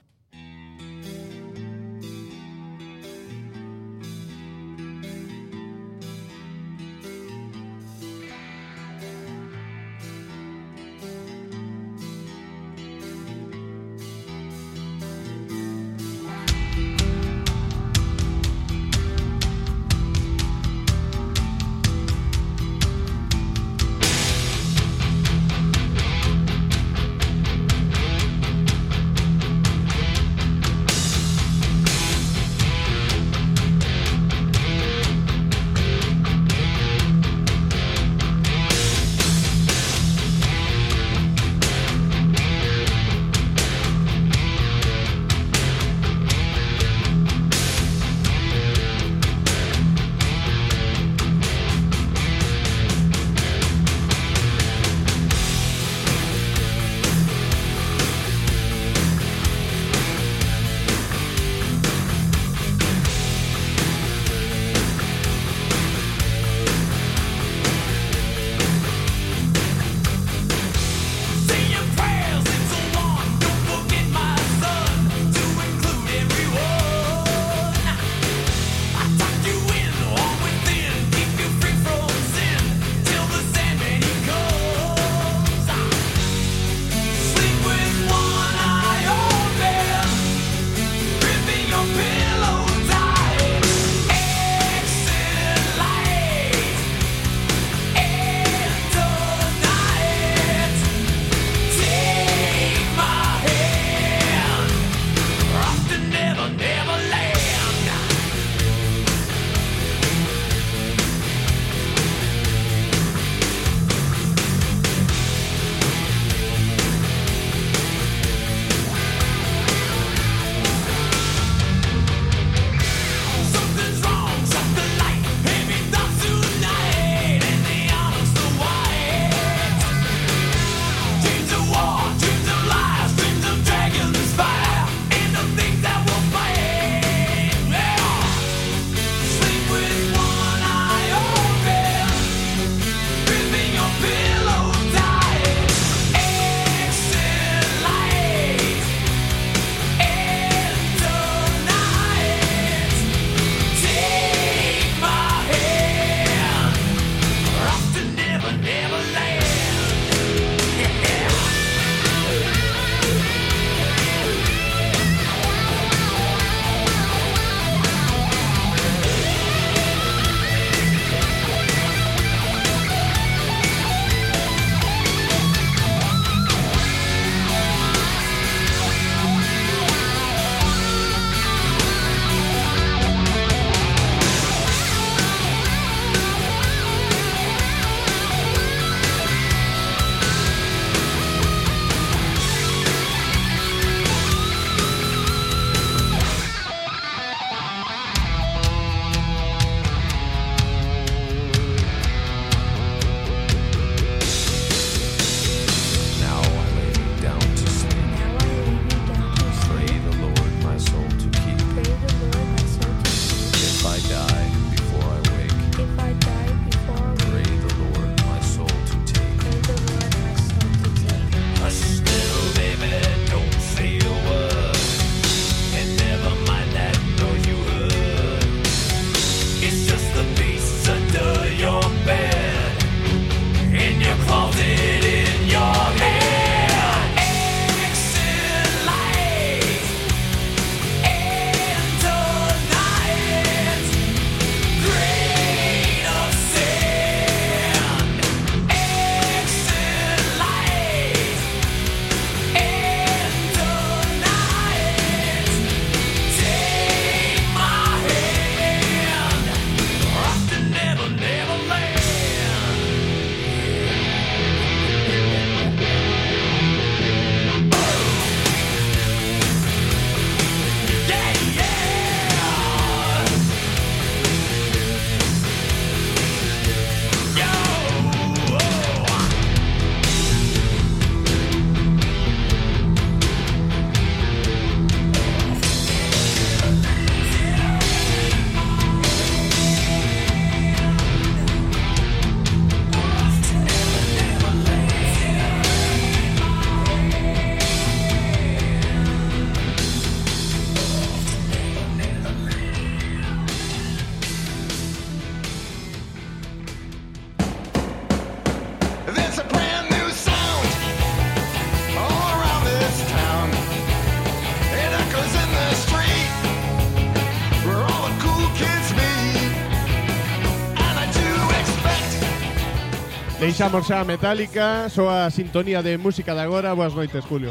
[323.57, 326.77] Deixamos xa Metallica, soa a sintonía de música de agora.
[326.77, 327.49] Boas noites, Julio.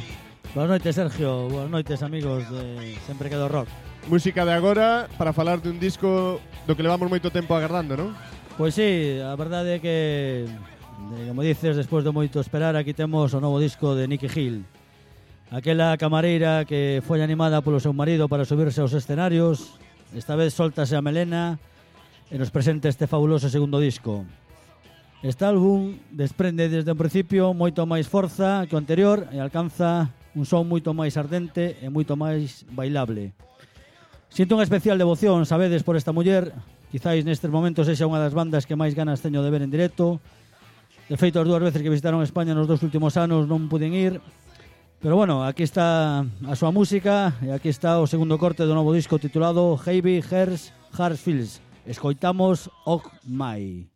[0.55, 1.51] Boas noites, Sergio.
[1.51, 3.67] Boas noites, amigos de Sempre Quedo Rock.
[4.07, 8.15] Música de agora para falar de un disco do que levamos moito tempo agardando, non?
[8.55, 13.35] Pois sí, a verdade é que, eh, como dices, despois de moito esperar, aquí temos
[13.35, 14.63] o novo disco de Nicky Hill.
[15.51, 19.75] Aquela camareira que foi animada polo seu marido para subirse aos escenarios,
[20.15, 21.59] esta vez soltase a melena
[22.31, 24.23] e nos presenta este fabuloso segundo disco.
[25.27, 30.47] Este álbum desprende desde o principio moito máis forza que o anterior e alcanza un
[30.47, 33.35] son moito máis ardente e moito máis bailable.
[34.31, 36.55] Sinto unha especial devoción, sabedes, por esta muller.
[36.95, 40.23] Quizáis nestes momentos sexa unha das bandas que máis ganas teño de ver en directo.
[41.11, 44.23] De feito, as dúas veces que visitaron España nos dos últimos anos non puden ir.
[45.03, 48.95] Pero bueno, aquí está a súa música e aquí está o segundo corte do novo
[48.95, 51.59] disco titulado Heavy Hearts Hearts Fields.
[51.83, 53.96] Escoitamos Og Mai.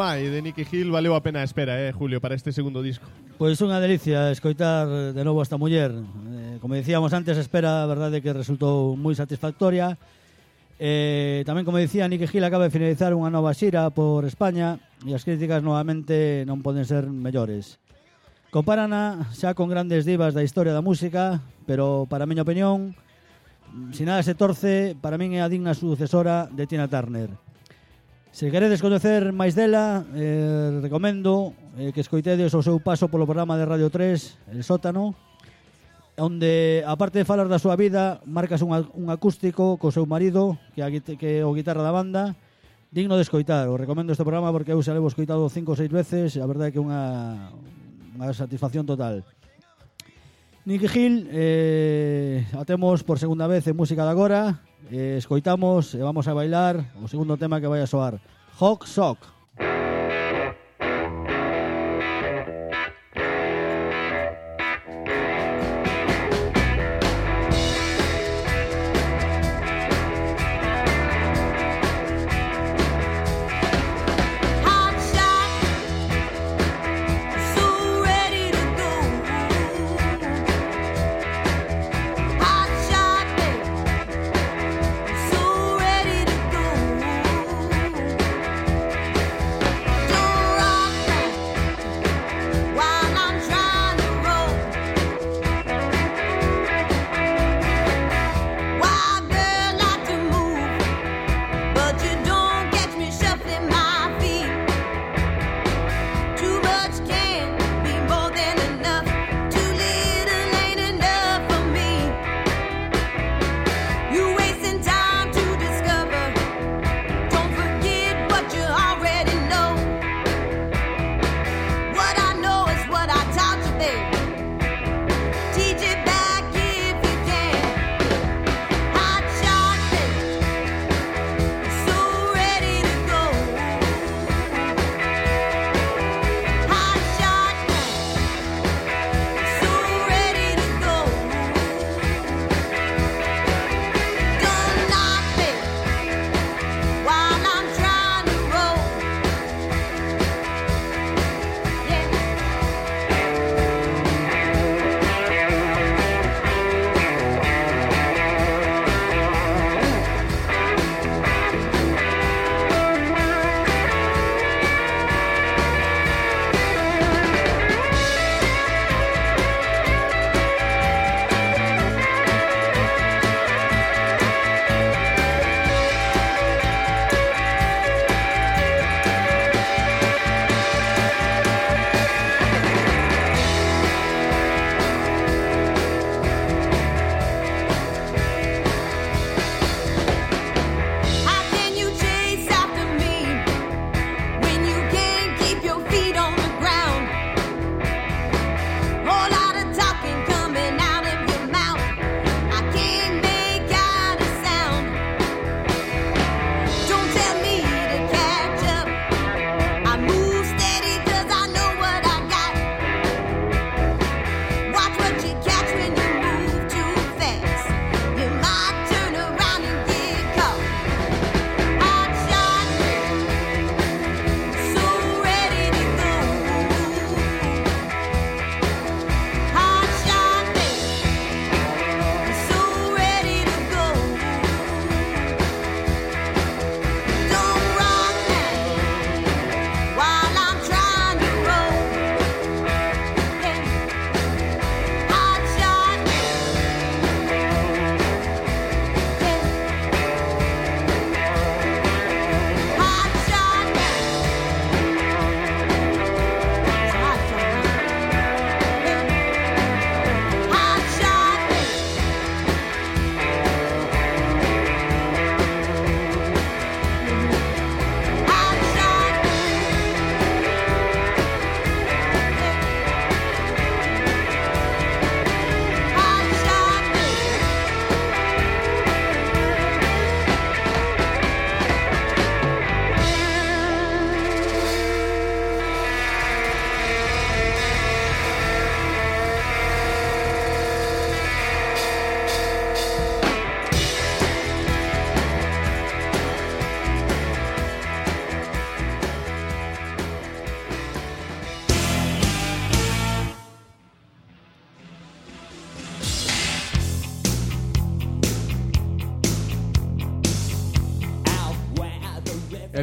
[0.00, 3.04] My de Nicky Hill valeu a pena a espera, eh, Julio, para este segundo disco.
[3.36, 5.92] Pois pues unha delicia escoitar de novo a esta muller.
[5.92, 10.00] Eh, como dicíamos antes, espera, a verdade que resultou moi satisfactoria.
[10.80, 15.12] Eh, tamén, como dicía, Nicky Hill acaba de finalizar unha nova xira por España e
[15.12, 17.76] as críticas novamente non poden ser mellores.
[18.48, 22.96] Comparana xa con grandes divas da historia da música, pero para a miña opinión,
[23.92, 27.49] se nada se torce, para min é a digna sucesora de Tina Turner.
[28.30, 33.58] Se queredes coñecer máis dela, eh, recomendo eh, que escoitedes o seu paso polo programa
[33.58, 35.18] de Radio 3, El Sótano,
[36.14, 40.86] onde, aparte de falar da súa vida, marcas un, un acústico co seu marido, que,
[40.86, 42.38] a, que o guitarra da banda,
[42.94, 43.66] digno de escoitar.
[43.66, 46.70] O recomendo este programa porque eu xa levo escoitado cinco ou seis veces, a verdade
[46.70, 47.50] é que é unha,
[48.14, 49.26] unha satisfacción total.
[50.64, 54.60] Nicky Hill eh, atemos por segunda vez en Música de Agora.
[54.90, 58.20] Eh, Escoitamos e eh, vamos a bailar o segundo tema que vai a soar
[58.60, 59.39] Hawk Sock.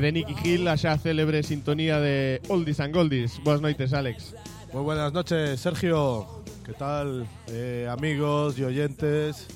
[0.08, 3.44] De Nicky Gil, a xa célebre sintonía de Oldies and Goldies.
[3.44, 4.36] Boas noites, Alex.
[4.72, 6.26] Muy buenas noches, Sergio.
[6.66, 9.48] ¿Qué tal, eh, amigos y oyentes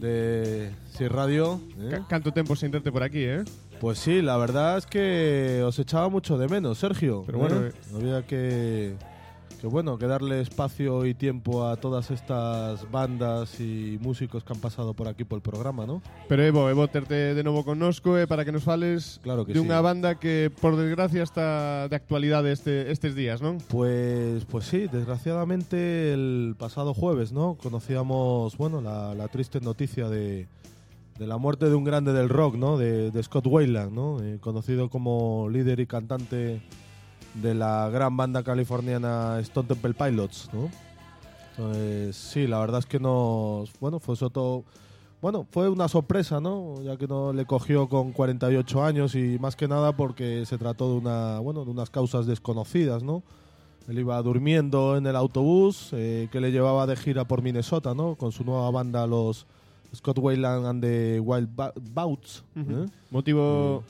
[0.00, 1.60] de Si Radio?
[1.78, 1.90] ¿eh?
[1.92, 3.44] Ca- Canto tempo sen terte por aquí, eh?
[3.80, 7.22] Pues sí, la verdad es que os echaba mucho de menos, Sergio.
[7.24, 7.72] Pero bueno, ¿eh?
[7.94, 8.94] había que,
[9.62, 14.58] que bueno que darle espacio y tiempo a todas estas bandas y músicos que han
[14.58, 16.02] pasado por aquí por el programa, ¿no?
[16.28, 19.62] Pero Evo, Evo terte de novo connosco eh, para que nos fales Claro que de
[19.62, 19.86] unha sí.
[19.86, 23.62] banda que, por desgracia, está de actualidade este, estes días, non?
[23.70, 27.54] Pues, pues sí, desgraciadamente el pasado jueves, ¿no?
[27.54, 30.50] Conocíamos, bueno, la, la triste noticia de,
[31.22, 32.82] de la muerte de un grande del rock, ¿no?
[32.82, 34.18] De, de Scott Weiland, ¿no?
[34.26, 36.58] Eh, conocido como líder y cantante
[37.34, 40.68] de la gran banda californiana Stone Temple Pilots, ¿no?
[41.56, 44.64] Entonces, sí, la verdad es que nos, bueno, fue Soto,
[45.20, 46.80] bueno, fue una sorpresa, ¿no?
[46.82, 50.90] Ya que no le cogió con 48 años y más que nada porque se trató
[50.92, 53.22] de una, bueno, de unas causas desconocidas, ¿no?
[53.88, 58.14] Él iba durmiendo en el autobús eh, que le llevaba de gira por Minnesota, ¿no?
[58.14, 59.46] Con su nueva banda, los
[59.94, 62.44] Scott Weiland and the Wild Ba- Bouts.
[62.56, 62.86] ¿eh?
[63.10, 63.82] Motivo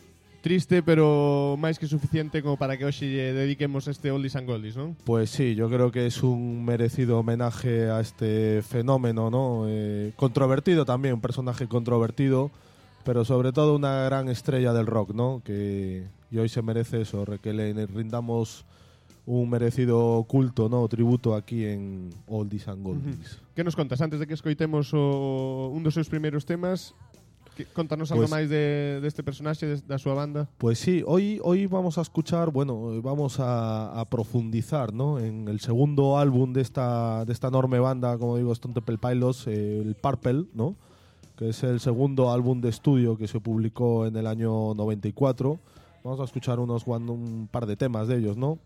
[0.43, 4.77] triste, pero máis que suficiente como para que hoxe lle dediquemos este Oldies and Goldies,
[4.77, 4.99] non?
[5.07, 9.65] Pues sí, yo creo que es un merecido homenaje a este fenómeno, ¿no?
[9.71, 12.51] Eh, controvertido también, un personaje controvertido,
[13.07, 15.41] pero sobre todo una gran estrella del rock, ¿no?
[15.47, 18.65] Que y hoy se merece eso, que le rindamos
[19.27, 20.89] un merecido culto, ¿no?
[20.89, 23.39] Tributo aquí en Oldies and Goldies.
[23.55, 26.95] Que nos contas antes de que escoitemos o un dos seus primeiros temas?
[27.75, 30.49] Contanos algo Pues- máis de, deste personaxe, des- da súa banda.
[30.57, 35.19] Pues sí, hoy, hoy vamos a escuchar, bueno, vamos a, a profundizar ¿no?
[35.21, 39.47] en el segundo álbum de esta, de esta enorme banda, como digo, Stone Temple Pilots,
[39.49, 40.77] eh, el Purple, ¿no?
[41.37, 45.59] que es el segundo álbum de estudio que se publicó en el año 94.
[46.05, 48.59] Vamos a escuchar unos un par de temas de ellos, ¿no?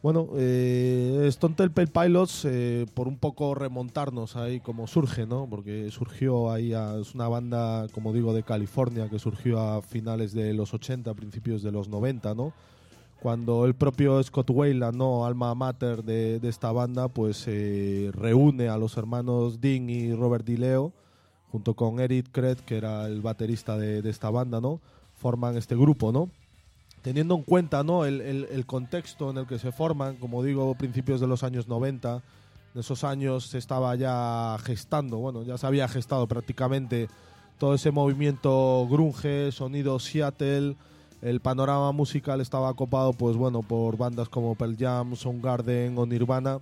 [0.00, 5.48] Bueno, eh, Stone Temple Pilots, eh, por un poco remontarnos ahí como surge, ¿no?
[5.50, 10.32] Porque surgió ahí, a- es una banda, como digo, de California que surgió a finales
[10.32, 12.52] de los 80, principios de los 90, ¿no?
[13.20, 15.26] Cuando el propio Scott Weiland, ¿no?
[15.26, 20.44] Alma mater de, de esta banda, pues eh, reúne a los hermanos Dean y Robert
[20.46, 20.92] DiLeo,
[21.50, 24.80] junto con Eric Kret, que era el baterista de, de esta banda, ¿no?
[25.16, 26.30] Forman este grupo, ¿no?
[27.08, 28.04] Teniendo en cuenta ¿no?
[28.04, 32.16] el, el- contexto en el que se forman, como digo, principios de los años 90,
[32.74, 37.08] en esos años se estaba ya gestando, bueno, ya se había gestado prácticamente
[37.56, 40.76] todo ese movimiento grunge, sonido Seattle,
[41.22, 46.60] el panorama musical estaba copado, pues bueno, por bandas como Pearl Jam, Soundgarden o Nirvana.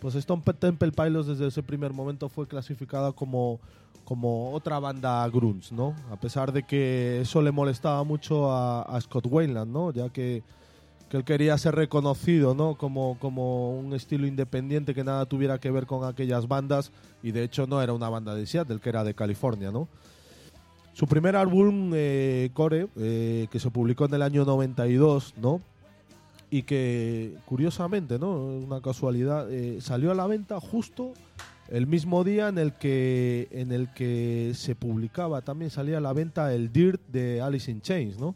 [0.00, 3.60] Pues Stone Temple Pilots desde ese primer momento fue clasificada como,
[4.04, 5.94] como otra banda grunge, ¿no?
[6.10, 9.92] A pesar de que eso le molestaba mucho a, a Scott Weiland, ¿no?
[9.92, 10.42] Ya que,
[11.08, 12.76] que él quería ser reconocido, ¿no?
[12.76, 16.92] Como, como un estilo independiente que nada tuviera que ver con aquellas bandas
[17.22, 19.88] y de hecho no era una banda de Seattle, que era de California, ¿no?
[20.92, 25.60] Su primer álbum, eh, Core, eh, que se publicó en el año 92, ¿no?
[26.50, 28.36] Y que, curiosamente, ¿no?
[28.36, 31.12] Una casualidad, eh, salió a la venta justo
[31.68, 36.12] el mismo día en el que en el que se publicaba también salía a la
[36.12, 38.34] venta el Dirt de Alice in Chains, ¿no?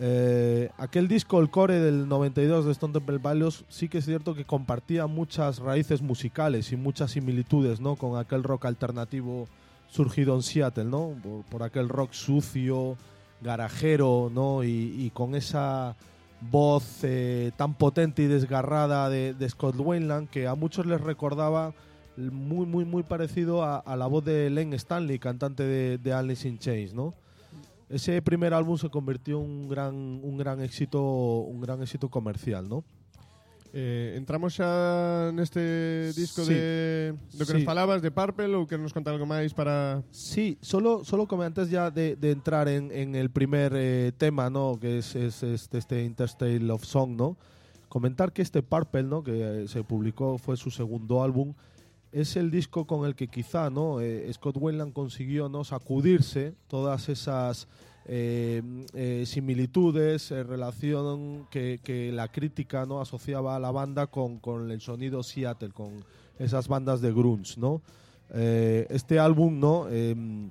[0.00, 4.36] Eh, aquel disco, el core del 92 de Stone Temple Pilots, sí que es cierto
[4.36, 7.96] que compartía muchas raíces musicales y muchas similitudes, ¿no?
[7.96, 9.48] Con aquel rock alternativo
[9.88, 11.16] surgido en Seattle, ¿no?
[11.50, 12.96] Por, aquel rock sucio,
[13.40, 14.62] garajero, ¿no?
[14.62, 15.96] Y con esa
[16.40, 21.74] voz eh, tan potente y desgarrada de, Scott Weiland que a muchos les recordaba
[22.16, 26.58] muy, muy, muy parecido a, la voz de Len Stanley, cantante de, de Alice in
[26.58, 27.14] Chains, ¿no?
[27.88, 32.68] Ese primer álbum se convirtió en un gran, un gran éxito, un gran éxito comercial,
[32.68, 32.84] ¿no?
[33.72, 36.54] Eh, entramos xa neste disco Sí.
[36.56, 37.60] de do que Sí.
[37.60, 41.44] nos falabas de Purple ou que nos contar algo máis para Sí, solo, solo como
[41.44, 44.80] antes ya de, de entrar en, en el primer eh, tema, ¿no?
[44.80, 47.36] Que es, es este, este Interstate Love Song, ¿no?
[47.92, 49.22] Comentar que este Purple, ¿no?
[49.22, 51.52] Que eh, se publicó, fue su segundo álbum,
[52.10, 54.00] es el disco con el que quizá, ¿no?
[54.00, 55.62] Eh, Scott Weiland consiguió, ¿no?
[55.62, 57.68] Sacudirse todas esas
[58.10, 58.62] eh,
[58.94, 63.02] eh, similitudes, eh, relación que, la crítica, ¿no?
[63.02, 66.02] Asociaba a la banda con, con el sonido Seattle, con
[66.38, 67.82] esas bandas de grunge, ¿no?
[68.30, 69.88] Este álbum, ¿no?
[69.90, 70.50] Em,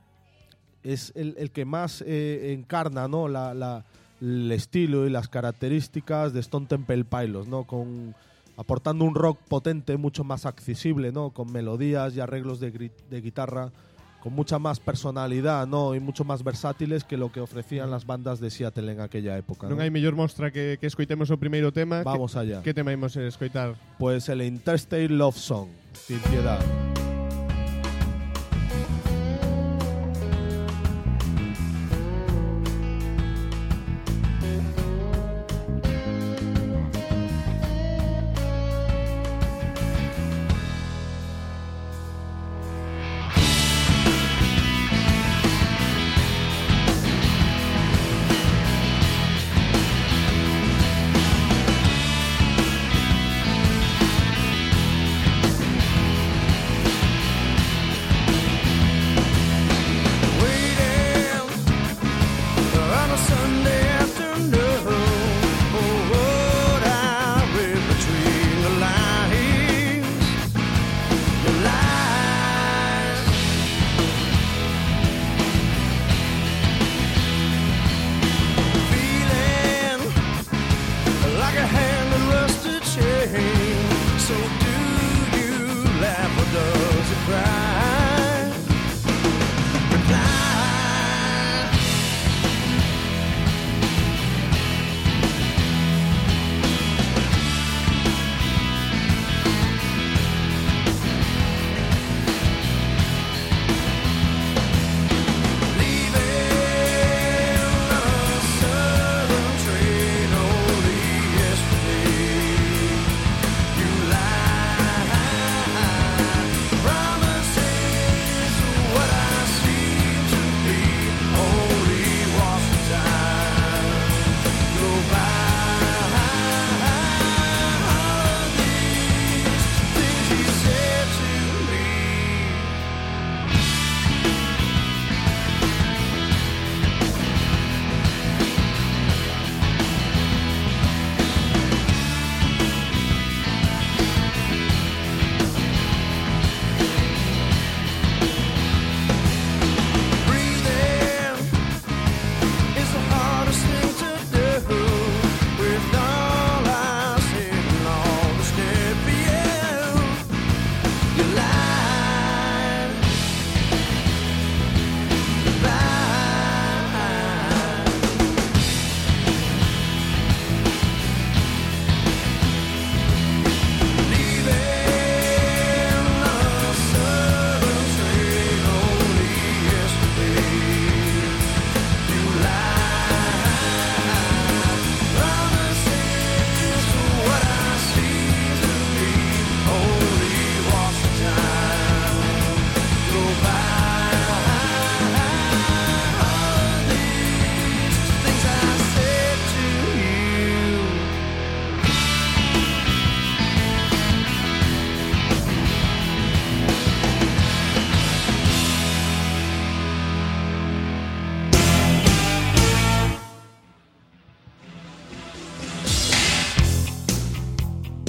[0.83, 3.27] es el, que más encarna, ¿no?
[3.27, 3.83] La,
[4.21, 7.63] el estilo y las características de Stone Temple Pilots, ¿no?
[7.63, 8.13] Con
[8.55, 11.31] aportando un rock potente, mucho más accesible, ¿no?
[11.31, 13.71] Con melodías y arreglos de guitarra
[14.21, 15.95] con mucha más personalidad, ¿no?
[15.95, 19.67] Y mucho más versátiles que lo que ofrecían las bandas de Seattle en aquella época.
[19.67, 19.83] Non ¿no?
[19.83, 22.03] hai mellor mostra que, que escoitemos o primeiro tema.
[22.03, 22.59] Vamos que, allá.
[22.65, 23.77] Que tema imos a escoitar?
[23.97, 26.59] Pues el Interstate Love Song, sin piedad.
[26.59, 27.06] Waiting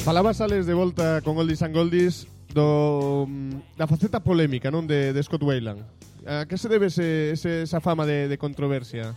[0.08, 5.12] Falabas ales de volta con Oldies and Goldies do, mm, da faceta polémica non de,
[5.12, 5.84] de Scott Wayland.
[6.24, 9.12] A que se debe ese, ese, esa fama de, de controversia?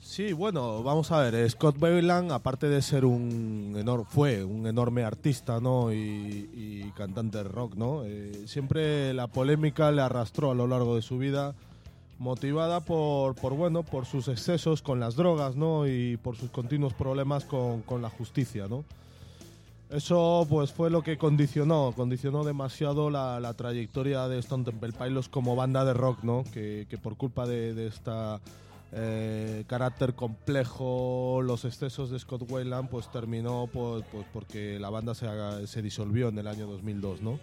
[0.00, 4.66] Sí, bueno, vamos a ver, eh, Scott Weiland, aparte de ser un enorme, fue un
[4.66, 5.92] enorme artista, ¿no?
[5.92, 8.00] Y, y cantante de rock, ¿no?
[8.06, 11.52] Eh, siempre la polémica le arrastró a lo largo de su vida,
[12.18, 15.86] motivada por, por, bueno, por sus excesos con las drogas, ¿no?
[15.86, 18.86] Y por sus continuos problemas con, con la justicia, ¿no?
[19.92, 25.28] Eso pues fue lo que condicionó, condicionó demasiado la, la trayectoria de Stone Temple Pilots
[25.28, 26.44] como banda de rock, ¿no?
[26.52, 28.40] Que, que por culpa de, de esta
[28.92, 35.14] eh, carácter complejo, los excesos de Scott Weiland, pues terminó pues, pues porque la banda
[35.14, 35.26] se,
[35.66, 37.38] se disolvió en el año 2002, ¿no?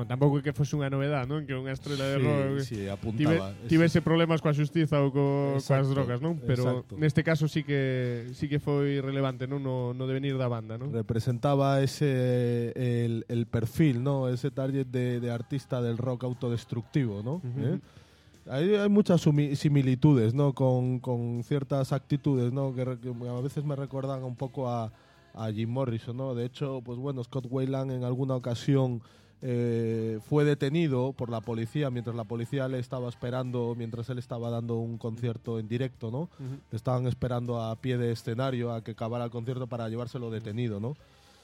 [0.00, 1.44] Bueno, tampouco que fose unha novedade, non?
[1.44, 3.52] Que unha estrela de rock sí, tive, apuntaba.
[3.68, 6.40] tivese problemas coa xustiza ou co, coas Exacto, drogas, non?
[6.40, 6.96] Pero exacto.
[6.96, 9.60] neste caso sí que sí que foi relevante, non?
[9.60, 10.88] No, no devenir da banda, non?
[10.88, 14.32] representaba ese el, el perfil, ¿no?
[14.32, 17.44] Ese target de, de artista del rock autodestructivo, ¿no?
[17.44, 17.60] Ujú.
[17.60, 17.78] ¿Eh?
[18.48, 20.56] Hay, hay muchas similitudes, ¿no?
[20.56, 22.72] Con, con ciertas actitudes, ¿no?
[22.72, 24.88] Que, que a veces me recuerdan un poco a,
[25.36, 26.34] a Jim Morrison, ¿no?
[26.34, 29.02] De hecho, pues bueno, Scott Weiland en alguna ocasión
[29.42, 34.50] eh, fue detenido por la policía mientras la policía le estaba esperando, mientras él estaba
[34.50, 36.28] dando un concierto en directo, ¿no?
[36.72, 40.96] Estaban esperando a pie de escenario a que acabara el concierto para llevárselo detenido, ¿no?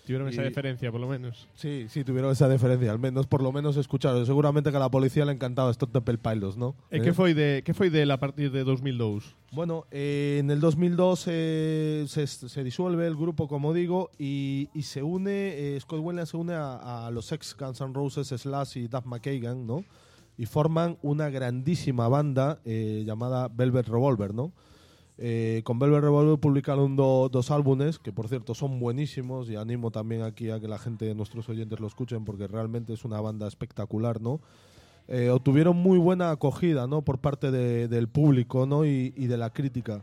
[0.06, 1.48] Tuvieron esa diferencia, por lo menos.
[1.56, 4.24] Sí, sí, tuvieron esa diferencia, al menos por lo menos escucharon.
[4.24, 6.76] Seguramente que a la policía le encantaba Stone Temple Pilots, ¿no?
[6.92, 7.02] E ¿Eh?
[7.02, 9.34] que foi de foi del a partir de 2002?
[9.50, 14.82] Bueno, eh, en el 2002 eh, se, se disuelve el grupo, como digo, y, y
[14.82, 18.78] se une, eh, Scott Weiland se une a, a los ex Guns N' Roses, Slash
[18.78, 19.84] y Duff McKagan, ¿no?
[20.38, 24.52] Y forman una grandísima banda eh, llamada Velvet Revolver, ¿no?
[25.18, 29.90] Eh, con Velvet Revolver publicaron do- dos álbumes, que por cierto son buenísimos, y animo
[29.90, 33.46] también aquí a que la gente, nuestros oyentes lo escuchen, porque realmente es una banda
[33.48, 34.40] espectacular, ¿no?
[35.08, 37.02] eh, obtuvieron muy buena acogida ¿no?
[37.02, 38.84] por parte de- del público ¿no?
[38.84, 40.02] y, y de la crítica.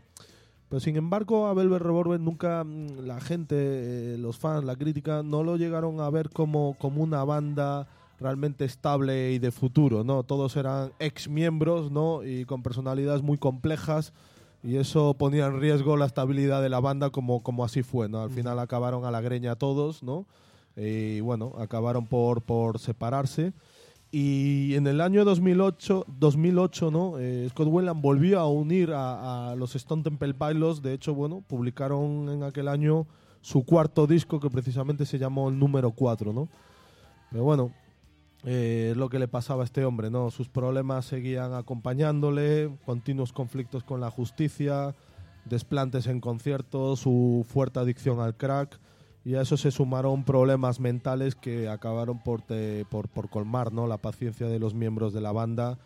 [0.70, 5.22] Pero sin embargo, a Velvet Revolver nunca mm, la gente, eh, los fans, la crítica,
[5.22, 7.86] no lo llegaron a ver como, como una banda
[8.18, 10.22] realmente estable y de futuro, ¿no?
[10.22, 12.24] Todos eran ex miembros, ¿no?
[12.24, 14.12] Y con personalidades muy complejas
[14.64, 18.22] y eso ponía en riesgo la estabilidad de la banda como, como así fue, ¿no?
[18.22, 20.26] Al final acabaron a la greña todos, ¿no?
[20.74, 23.52] Y bueno, acabaron por, por separarse.
[24.10, 27.18] Y en el año 2008, 2008 ¿no?
[27.18, 30.80] Eh, Scott Weiland volvió a unir a, a los Stone Temple Pilots.
[30.80, 33.06] De hecho, bueno, publicaron en aquel año
[33.42, 36.48] su cuarto disco que precisamente se llamó el número 4, ¿no?
[37.30, 37.72] Pero bueno,
[38.44, 40.30] eh, lo que le pasaba a este hombre, ¿no?
[40.30, 44.94] Sus problemas seguían acompañándole, continuos conflictos con la justicia,
[45.44, 48.78] desplantes en conciertos, su fuerte adicción al crack
[49.24, 53.86] y a eso se sumaron problemas mentales que acabaron por, te- por, por colmar ¿no?
[53.86, 55.78] la paciencia de los miembros de la banda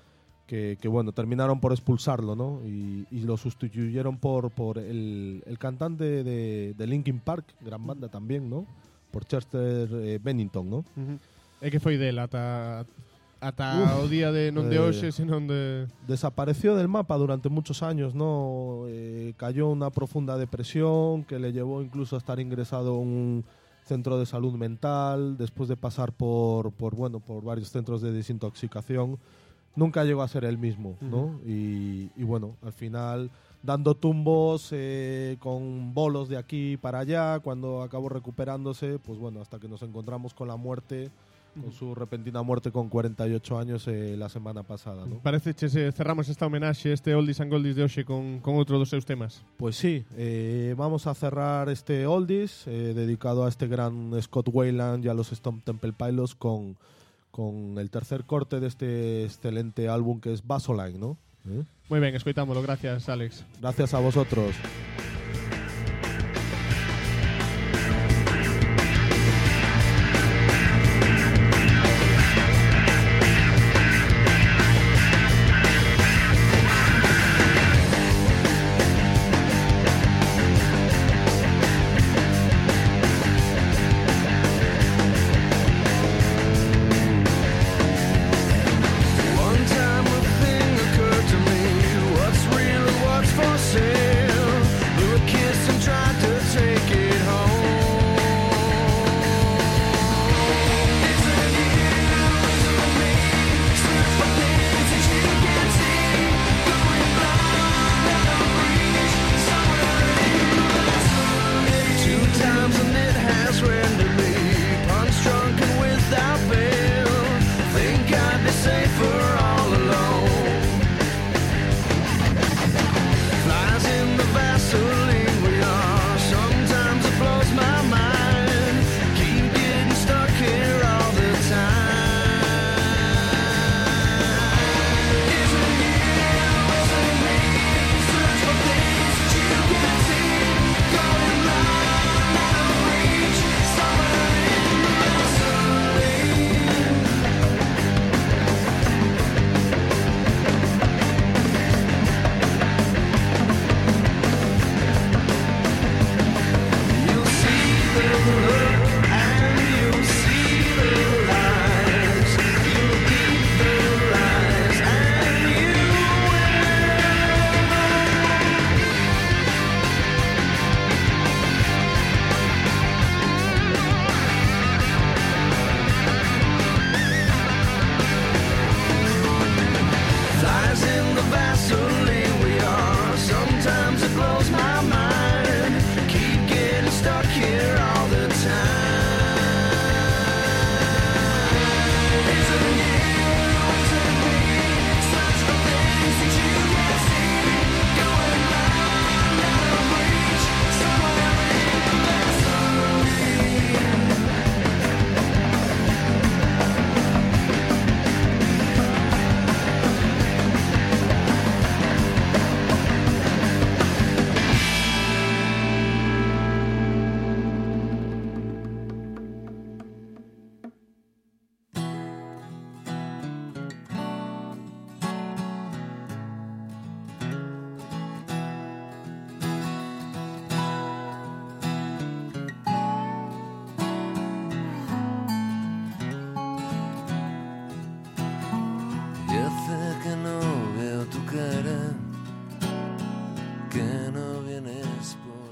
[0.48, 2.60] que, que, bueno terminaron por expulsarlo ¿no?
[2.66, 8.08] y, y lo sustituyeron por, por el, el cantante de, de Linkin Park gran banda
[8.08, 8.66] también ¿no?
[9.12, 10.84] por Chester eh, Bennington ¿no?
[11.60, 12.86] É que foi del ata
[13.40, 17.48] ata Uf, o día de non de eh, hoxe, senón de desapareció del mapa durante
[17.48, 18.86] muchos años, ¿no?
[18.86, 23.44] Eh, cayó una profunda depresión que le llevó incluso a estar ingresado en un
[23.86, 29.18] centro de salud mental, después de pasar por, por bueno, por varios centros de desintoxicación,
[29.74, 31.40] nunca llegó a ser el mismo, ¿no?
[31.46, 33.30] y, y bueno, al final
[33.62, 39.58] dando tumbos eh, con bolos de aquí para allá, cuando acabó recuperándose, pues bueno, hasta
[39.58, 41.10] que nos encontramos con la muerte,
[41.60, 45.18] con su repentina muerte con 48 años eh, la semana pasada, ¿no?
[45.18, 48.88] Parece se cerramos esta homenaxe, este Oldies and Goldies de hoxe con, con outro dos
[48.88, 49.42] seus temas.
[49.56, 55.04] Pues sí, eh, vamos a cerrar este Oldies eh, dedicado a este gran Scott Weiland
[55.04, 56.76] y a los Stone Temple Pilots con,
[57.30, 61.16] con el tercer corte de este excelente álbum que es Basoline, ¿no?
[61.88, 63.44] Moi ben, escoitámolo, gracias Alex.
[63.60, 64.54] Gracias a vosotros.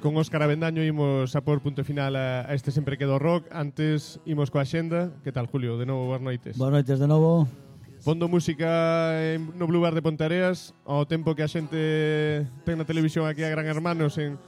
[0.07, 3.51] Con Óscar Avendaño imos a por punto final a, a este Sempre Quedo Rock.
[3.51, 5.11] Antes imos coa xenda.
[5.27, 5.83] Que tal, Julio?
[5.83, 6.55] De novo, boas noites.
[6.55, 7.51] Boas noites de novo.
[8.07, 12.87] Fondo música en, no Blue Bar de Pontareas, ao tempo que a xente ten na
[12.87, 14.39] televisión aquí a Gran Hermanos en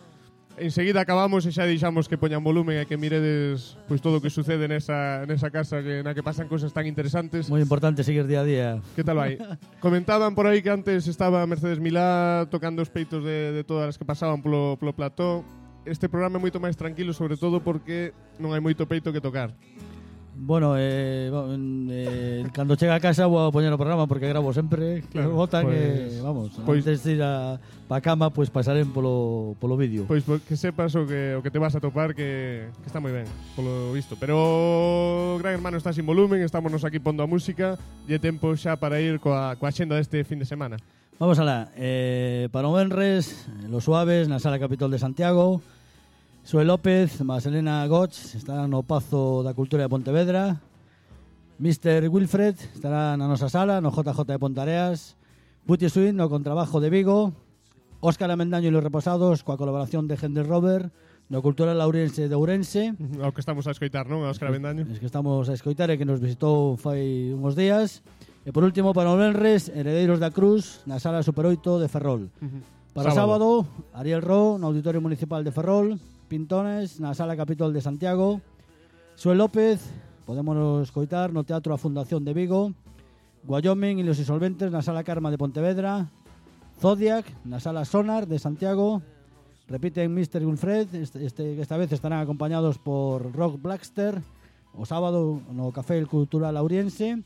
[0.61, 4.31] enseguida acabamos e xa deixamos que poñan volumen e que miredes pois todo o que
[4.31, 7.49] sucede nesa, nesa casa que, na que pasan cousas tan interesantes.
[7.49, 8.69] Moi importante seguir día a día.
[8.99, 9.39] Que tal vai?
[9.85, 13.97] Comentaban por aí que antes estaba Mercedes Milá tocando os peitos de, de todas as
[13.97, 15.47] que pasaban polo, polo plató.
[15.89, 19.57] Este programa é moito máis tranquilo, sobre todo porque non hai moito peito que tocar.
[20.41, 21.31] Bueno, eh,
[21.91, 25.35] eh, cando chega a casa vou a poñer o programa porque gravo sempre que claro,
[25.35, 27.59] votan pues, pois, eh, vamos, pois, antes de ir a,
[27.91, 30.07] pa cama, pois pues, pasaren polo, polo vídeo.
[30.07, 33.03] Pois pues, que sepas o que, o que te vas a topar que, que está
[33.03, 33.27] moi ben,
[33.59, 34.15] polo visto.
[34.15, 37.75] Pero Gran Hermano está sin volumen, estamos aquí pondo a música
[38.07, 40.79] e é tempo xa para ir coa, coa xenda deste fin de semana.
[41.19, 45.67] Vamos alá, eh, para o Benres, Los Suaves, na Sala Capitol de Santiago,
[46.49, 50.57] Sue López, más Elena Gotch, estarán no Pazo da Cultura de Pontevedra.
[51.61, 52.09] Mr.
[52.09, 55.21] Wilfred estará na nosa sala, no JJ de Pontareas.
[55.69, 57.37] Puti Swin no Contrabajo de Vigo.
[58.01, 60.89] Óscar Amendaño e los Reposados coa colaboración de Henry Robert
[61.29, 62.97] no Cultura Laurense de Ourense.
[63.21, 64.25] Ao que estamos a escoitar, non?
[64.25, 64.89] A Óscar Amendaño.
[64.89, 68.01] Es que estamos a escoitar e que nos visitou fai uns días.
[68.49, 72.33] E por último, para o Benres, Heredeiros da Cruz na Sala Super 8 de Ferrol.
[72.97, 76.01] Para sábado, sábado Ariel Ro no Auditorio Municipal de Ferrol.
[76.29, 78.45] Pintones, na Sala Capitol de Santiago,
[79.17, 79.81] Sue López,
[80.29, 82.77] podemos escoitar no Teatro A Fundación de Vigo,
[83.49, 86.13] Wyoming e los Insolventes na Sala Karma de Pontevedra,
[86.79, 89.01] Zodiac na Sala Sonar de Santiago,
[89.67, 90.45] repiten Mr.
[90.45, 94.21] Wilfred, este, esta vez estarán acompañados por Rock Blackster,
[94.77, 97.25] o sábado no Café Cultural Lauriense,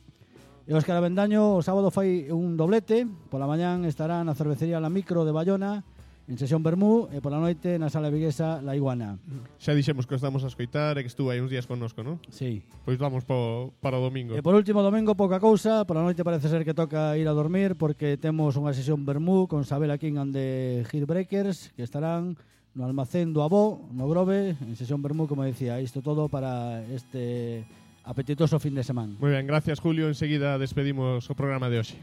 [0.62, 3.02] E Óscar Avendaño o sábado fai un doblete.
[3.34, 5.82] Pola mañán estará na cervecería La Micro de Bayona
[6.28, 9.18] en Sesión Bermú e pola noite na Sala Viguesa La Iguana.
[9.58, 12.22] Xa dixemos que os a escoitar e que estuvo aí uns días connosco, non?
[12.30, 12.62] Sí.
[12.86, 14.38] Pois vamos po, para o domingo.
[14.38, 17.74] E por último, domingo pouca cousa, pola noite parece ser que toca ir a dormir
[17.74, 20.48] porque temos unha sesión Bermú con Sabela King and the
[20.86, 22.38] Hillbreakers que estarán
[22.72, 25.80] no almacén do Abó, no Grove, en sesión Bermú, como decía.
[25.82, 27.66] Isto todo para este
[28.04, 29.14] apetitoso fin de semana.
[29.18, 30.08] Moi ben, gracias Julio.
[30.08, 31.98] Enseguida despedimos o programa de hoxe.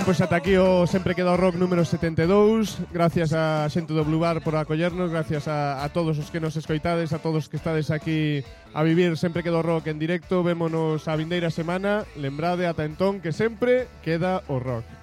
[0.00, 4.00] ben, pois ata aquí o Sempre Queda o Rock número 72 Gracias a xente do
[4.00, 5.12] Blue Bar por acollernos.
[5.12, 8.40] Gracias a, a todos os que nos escoitades A todos que estades aquí
[8.72, 10.40] a vivir Sempre Queda o Rock en directo.
[10.40, 12.08] Vémonos a vindeira semana.
[12.16, 14.99] Lembrade ata entón que sempre queda o rock.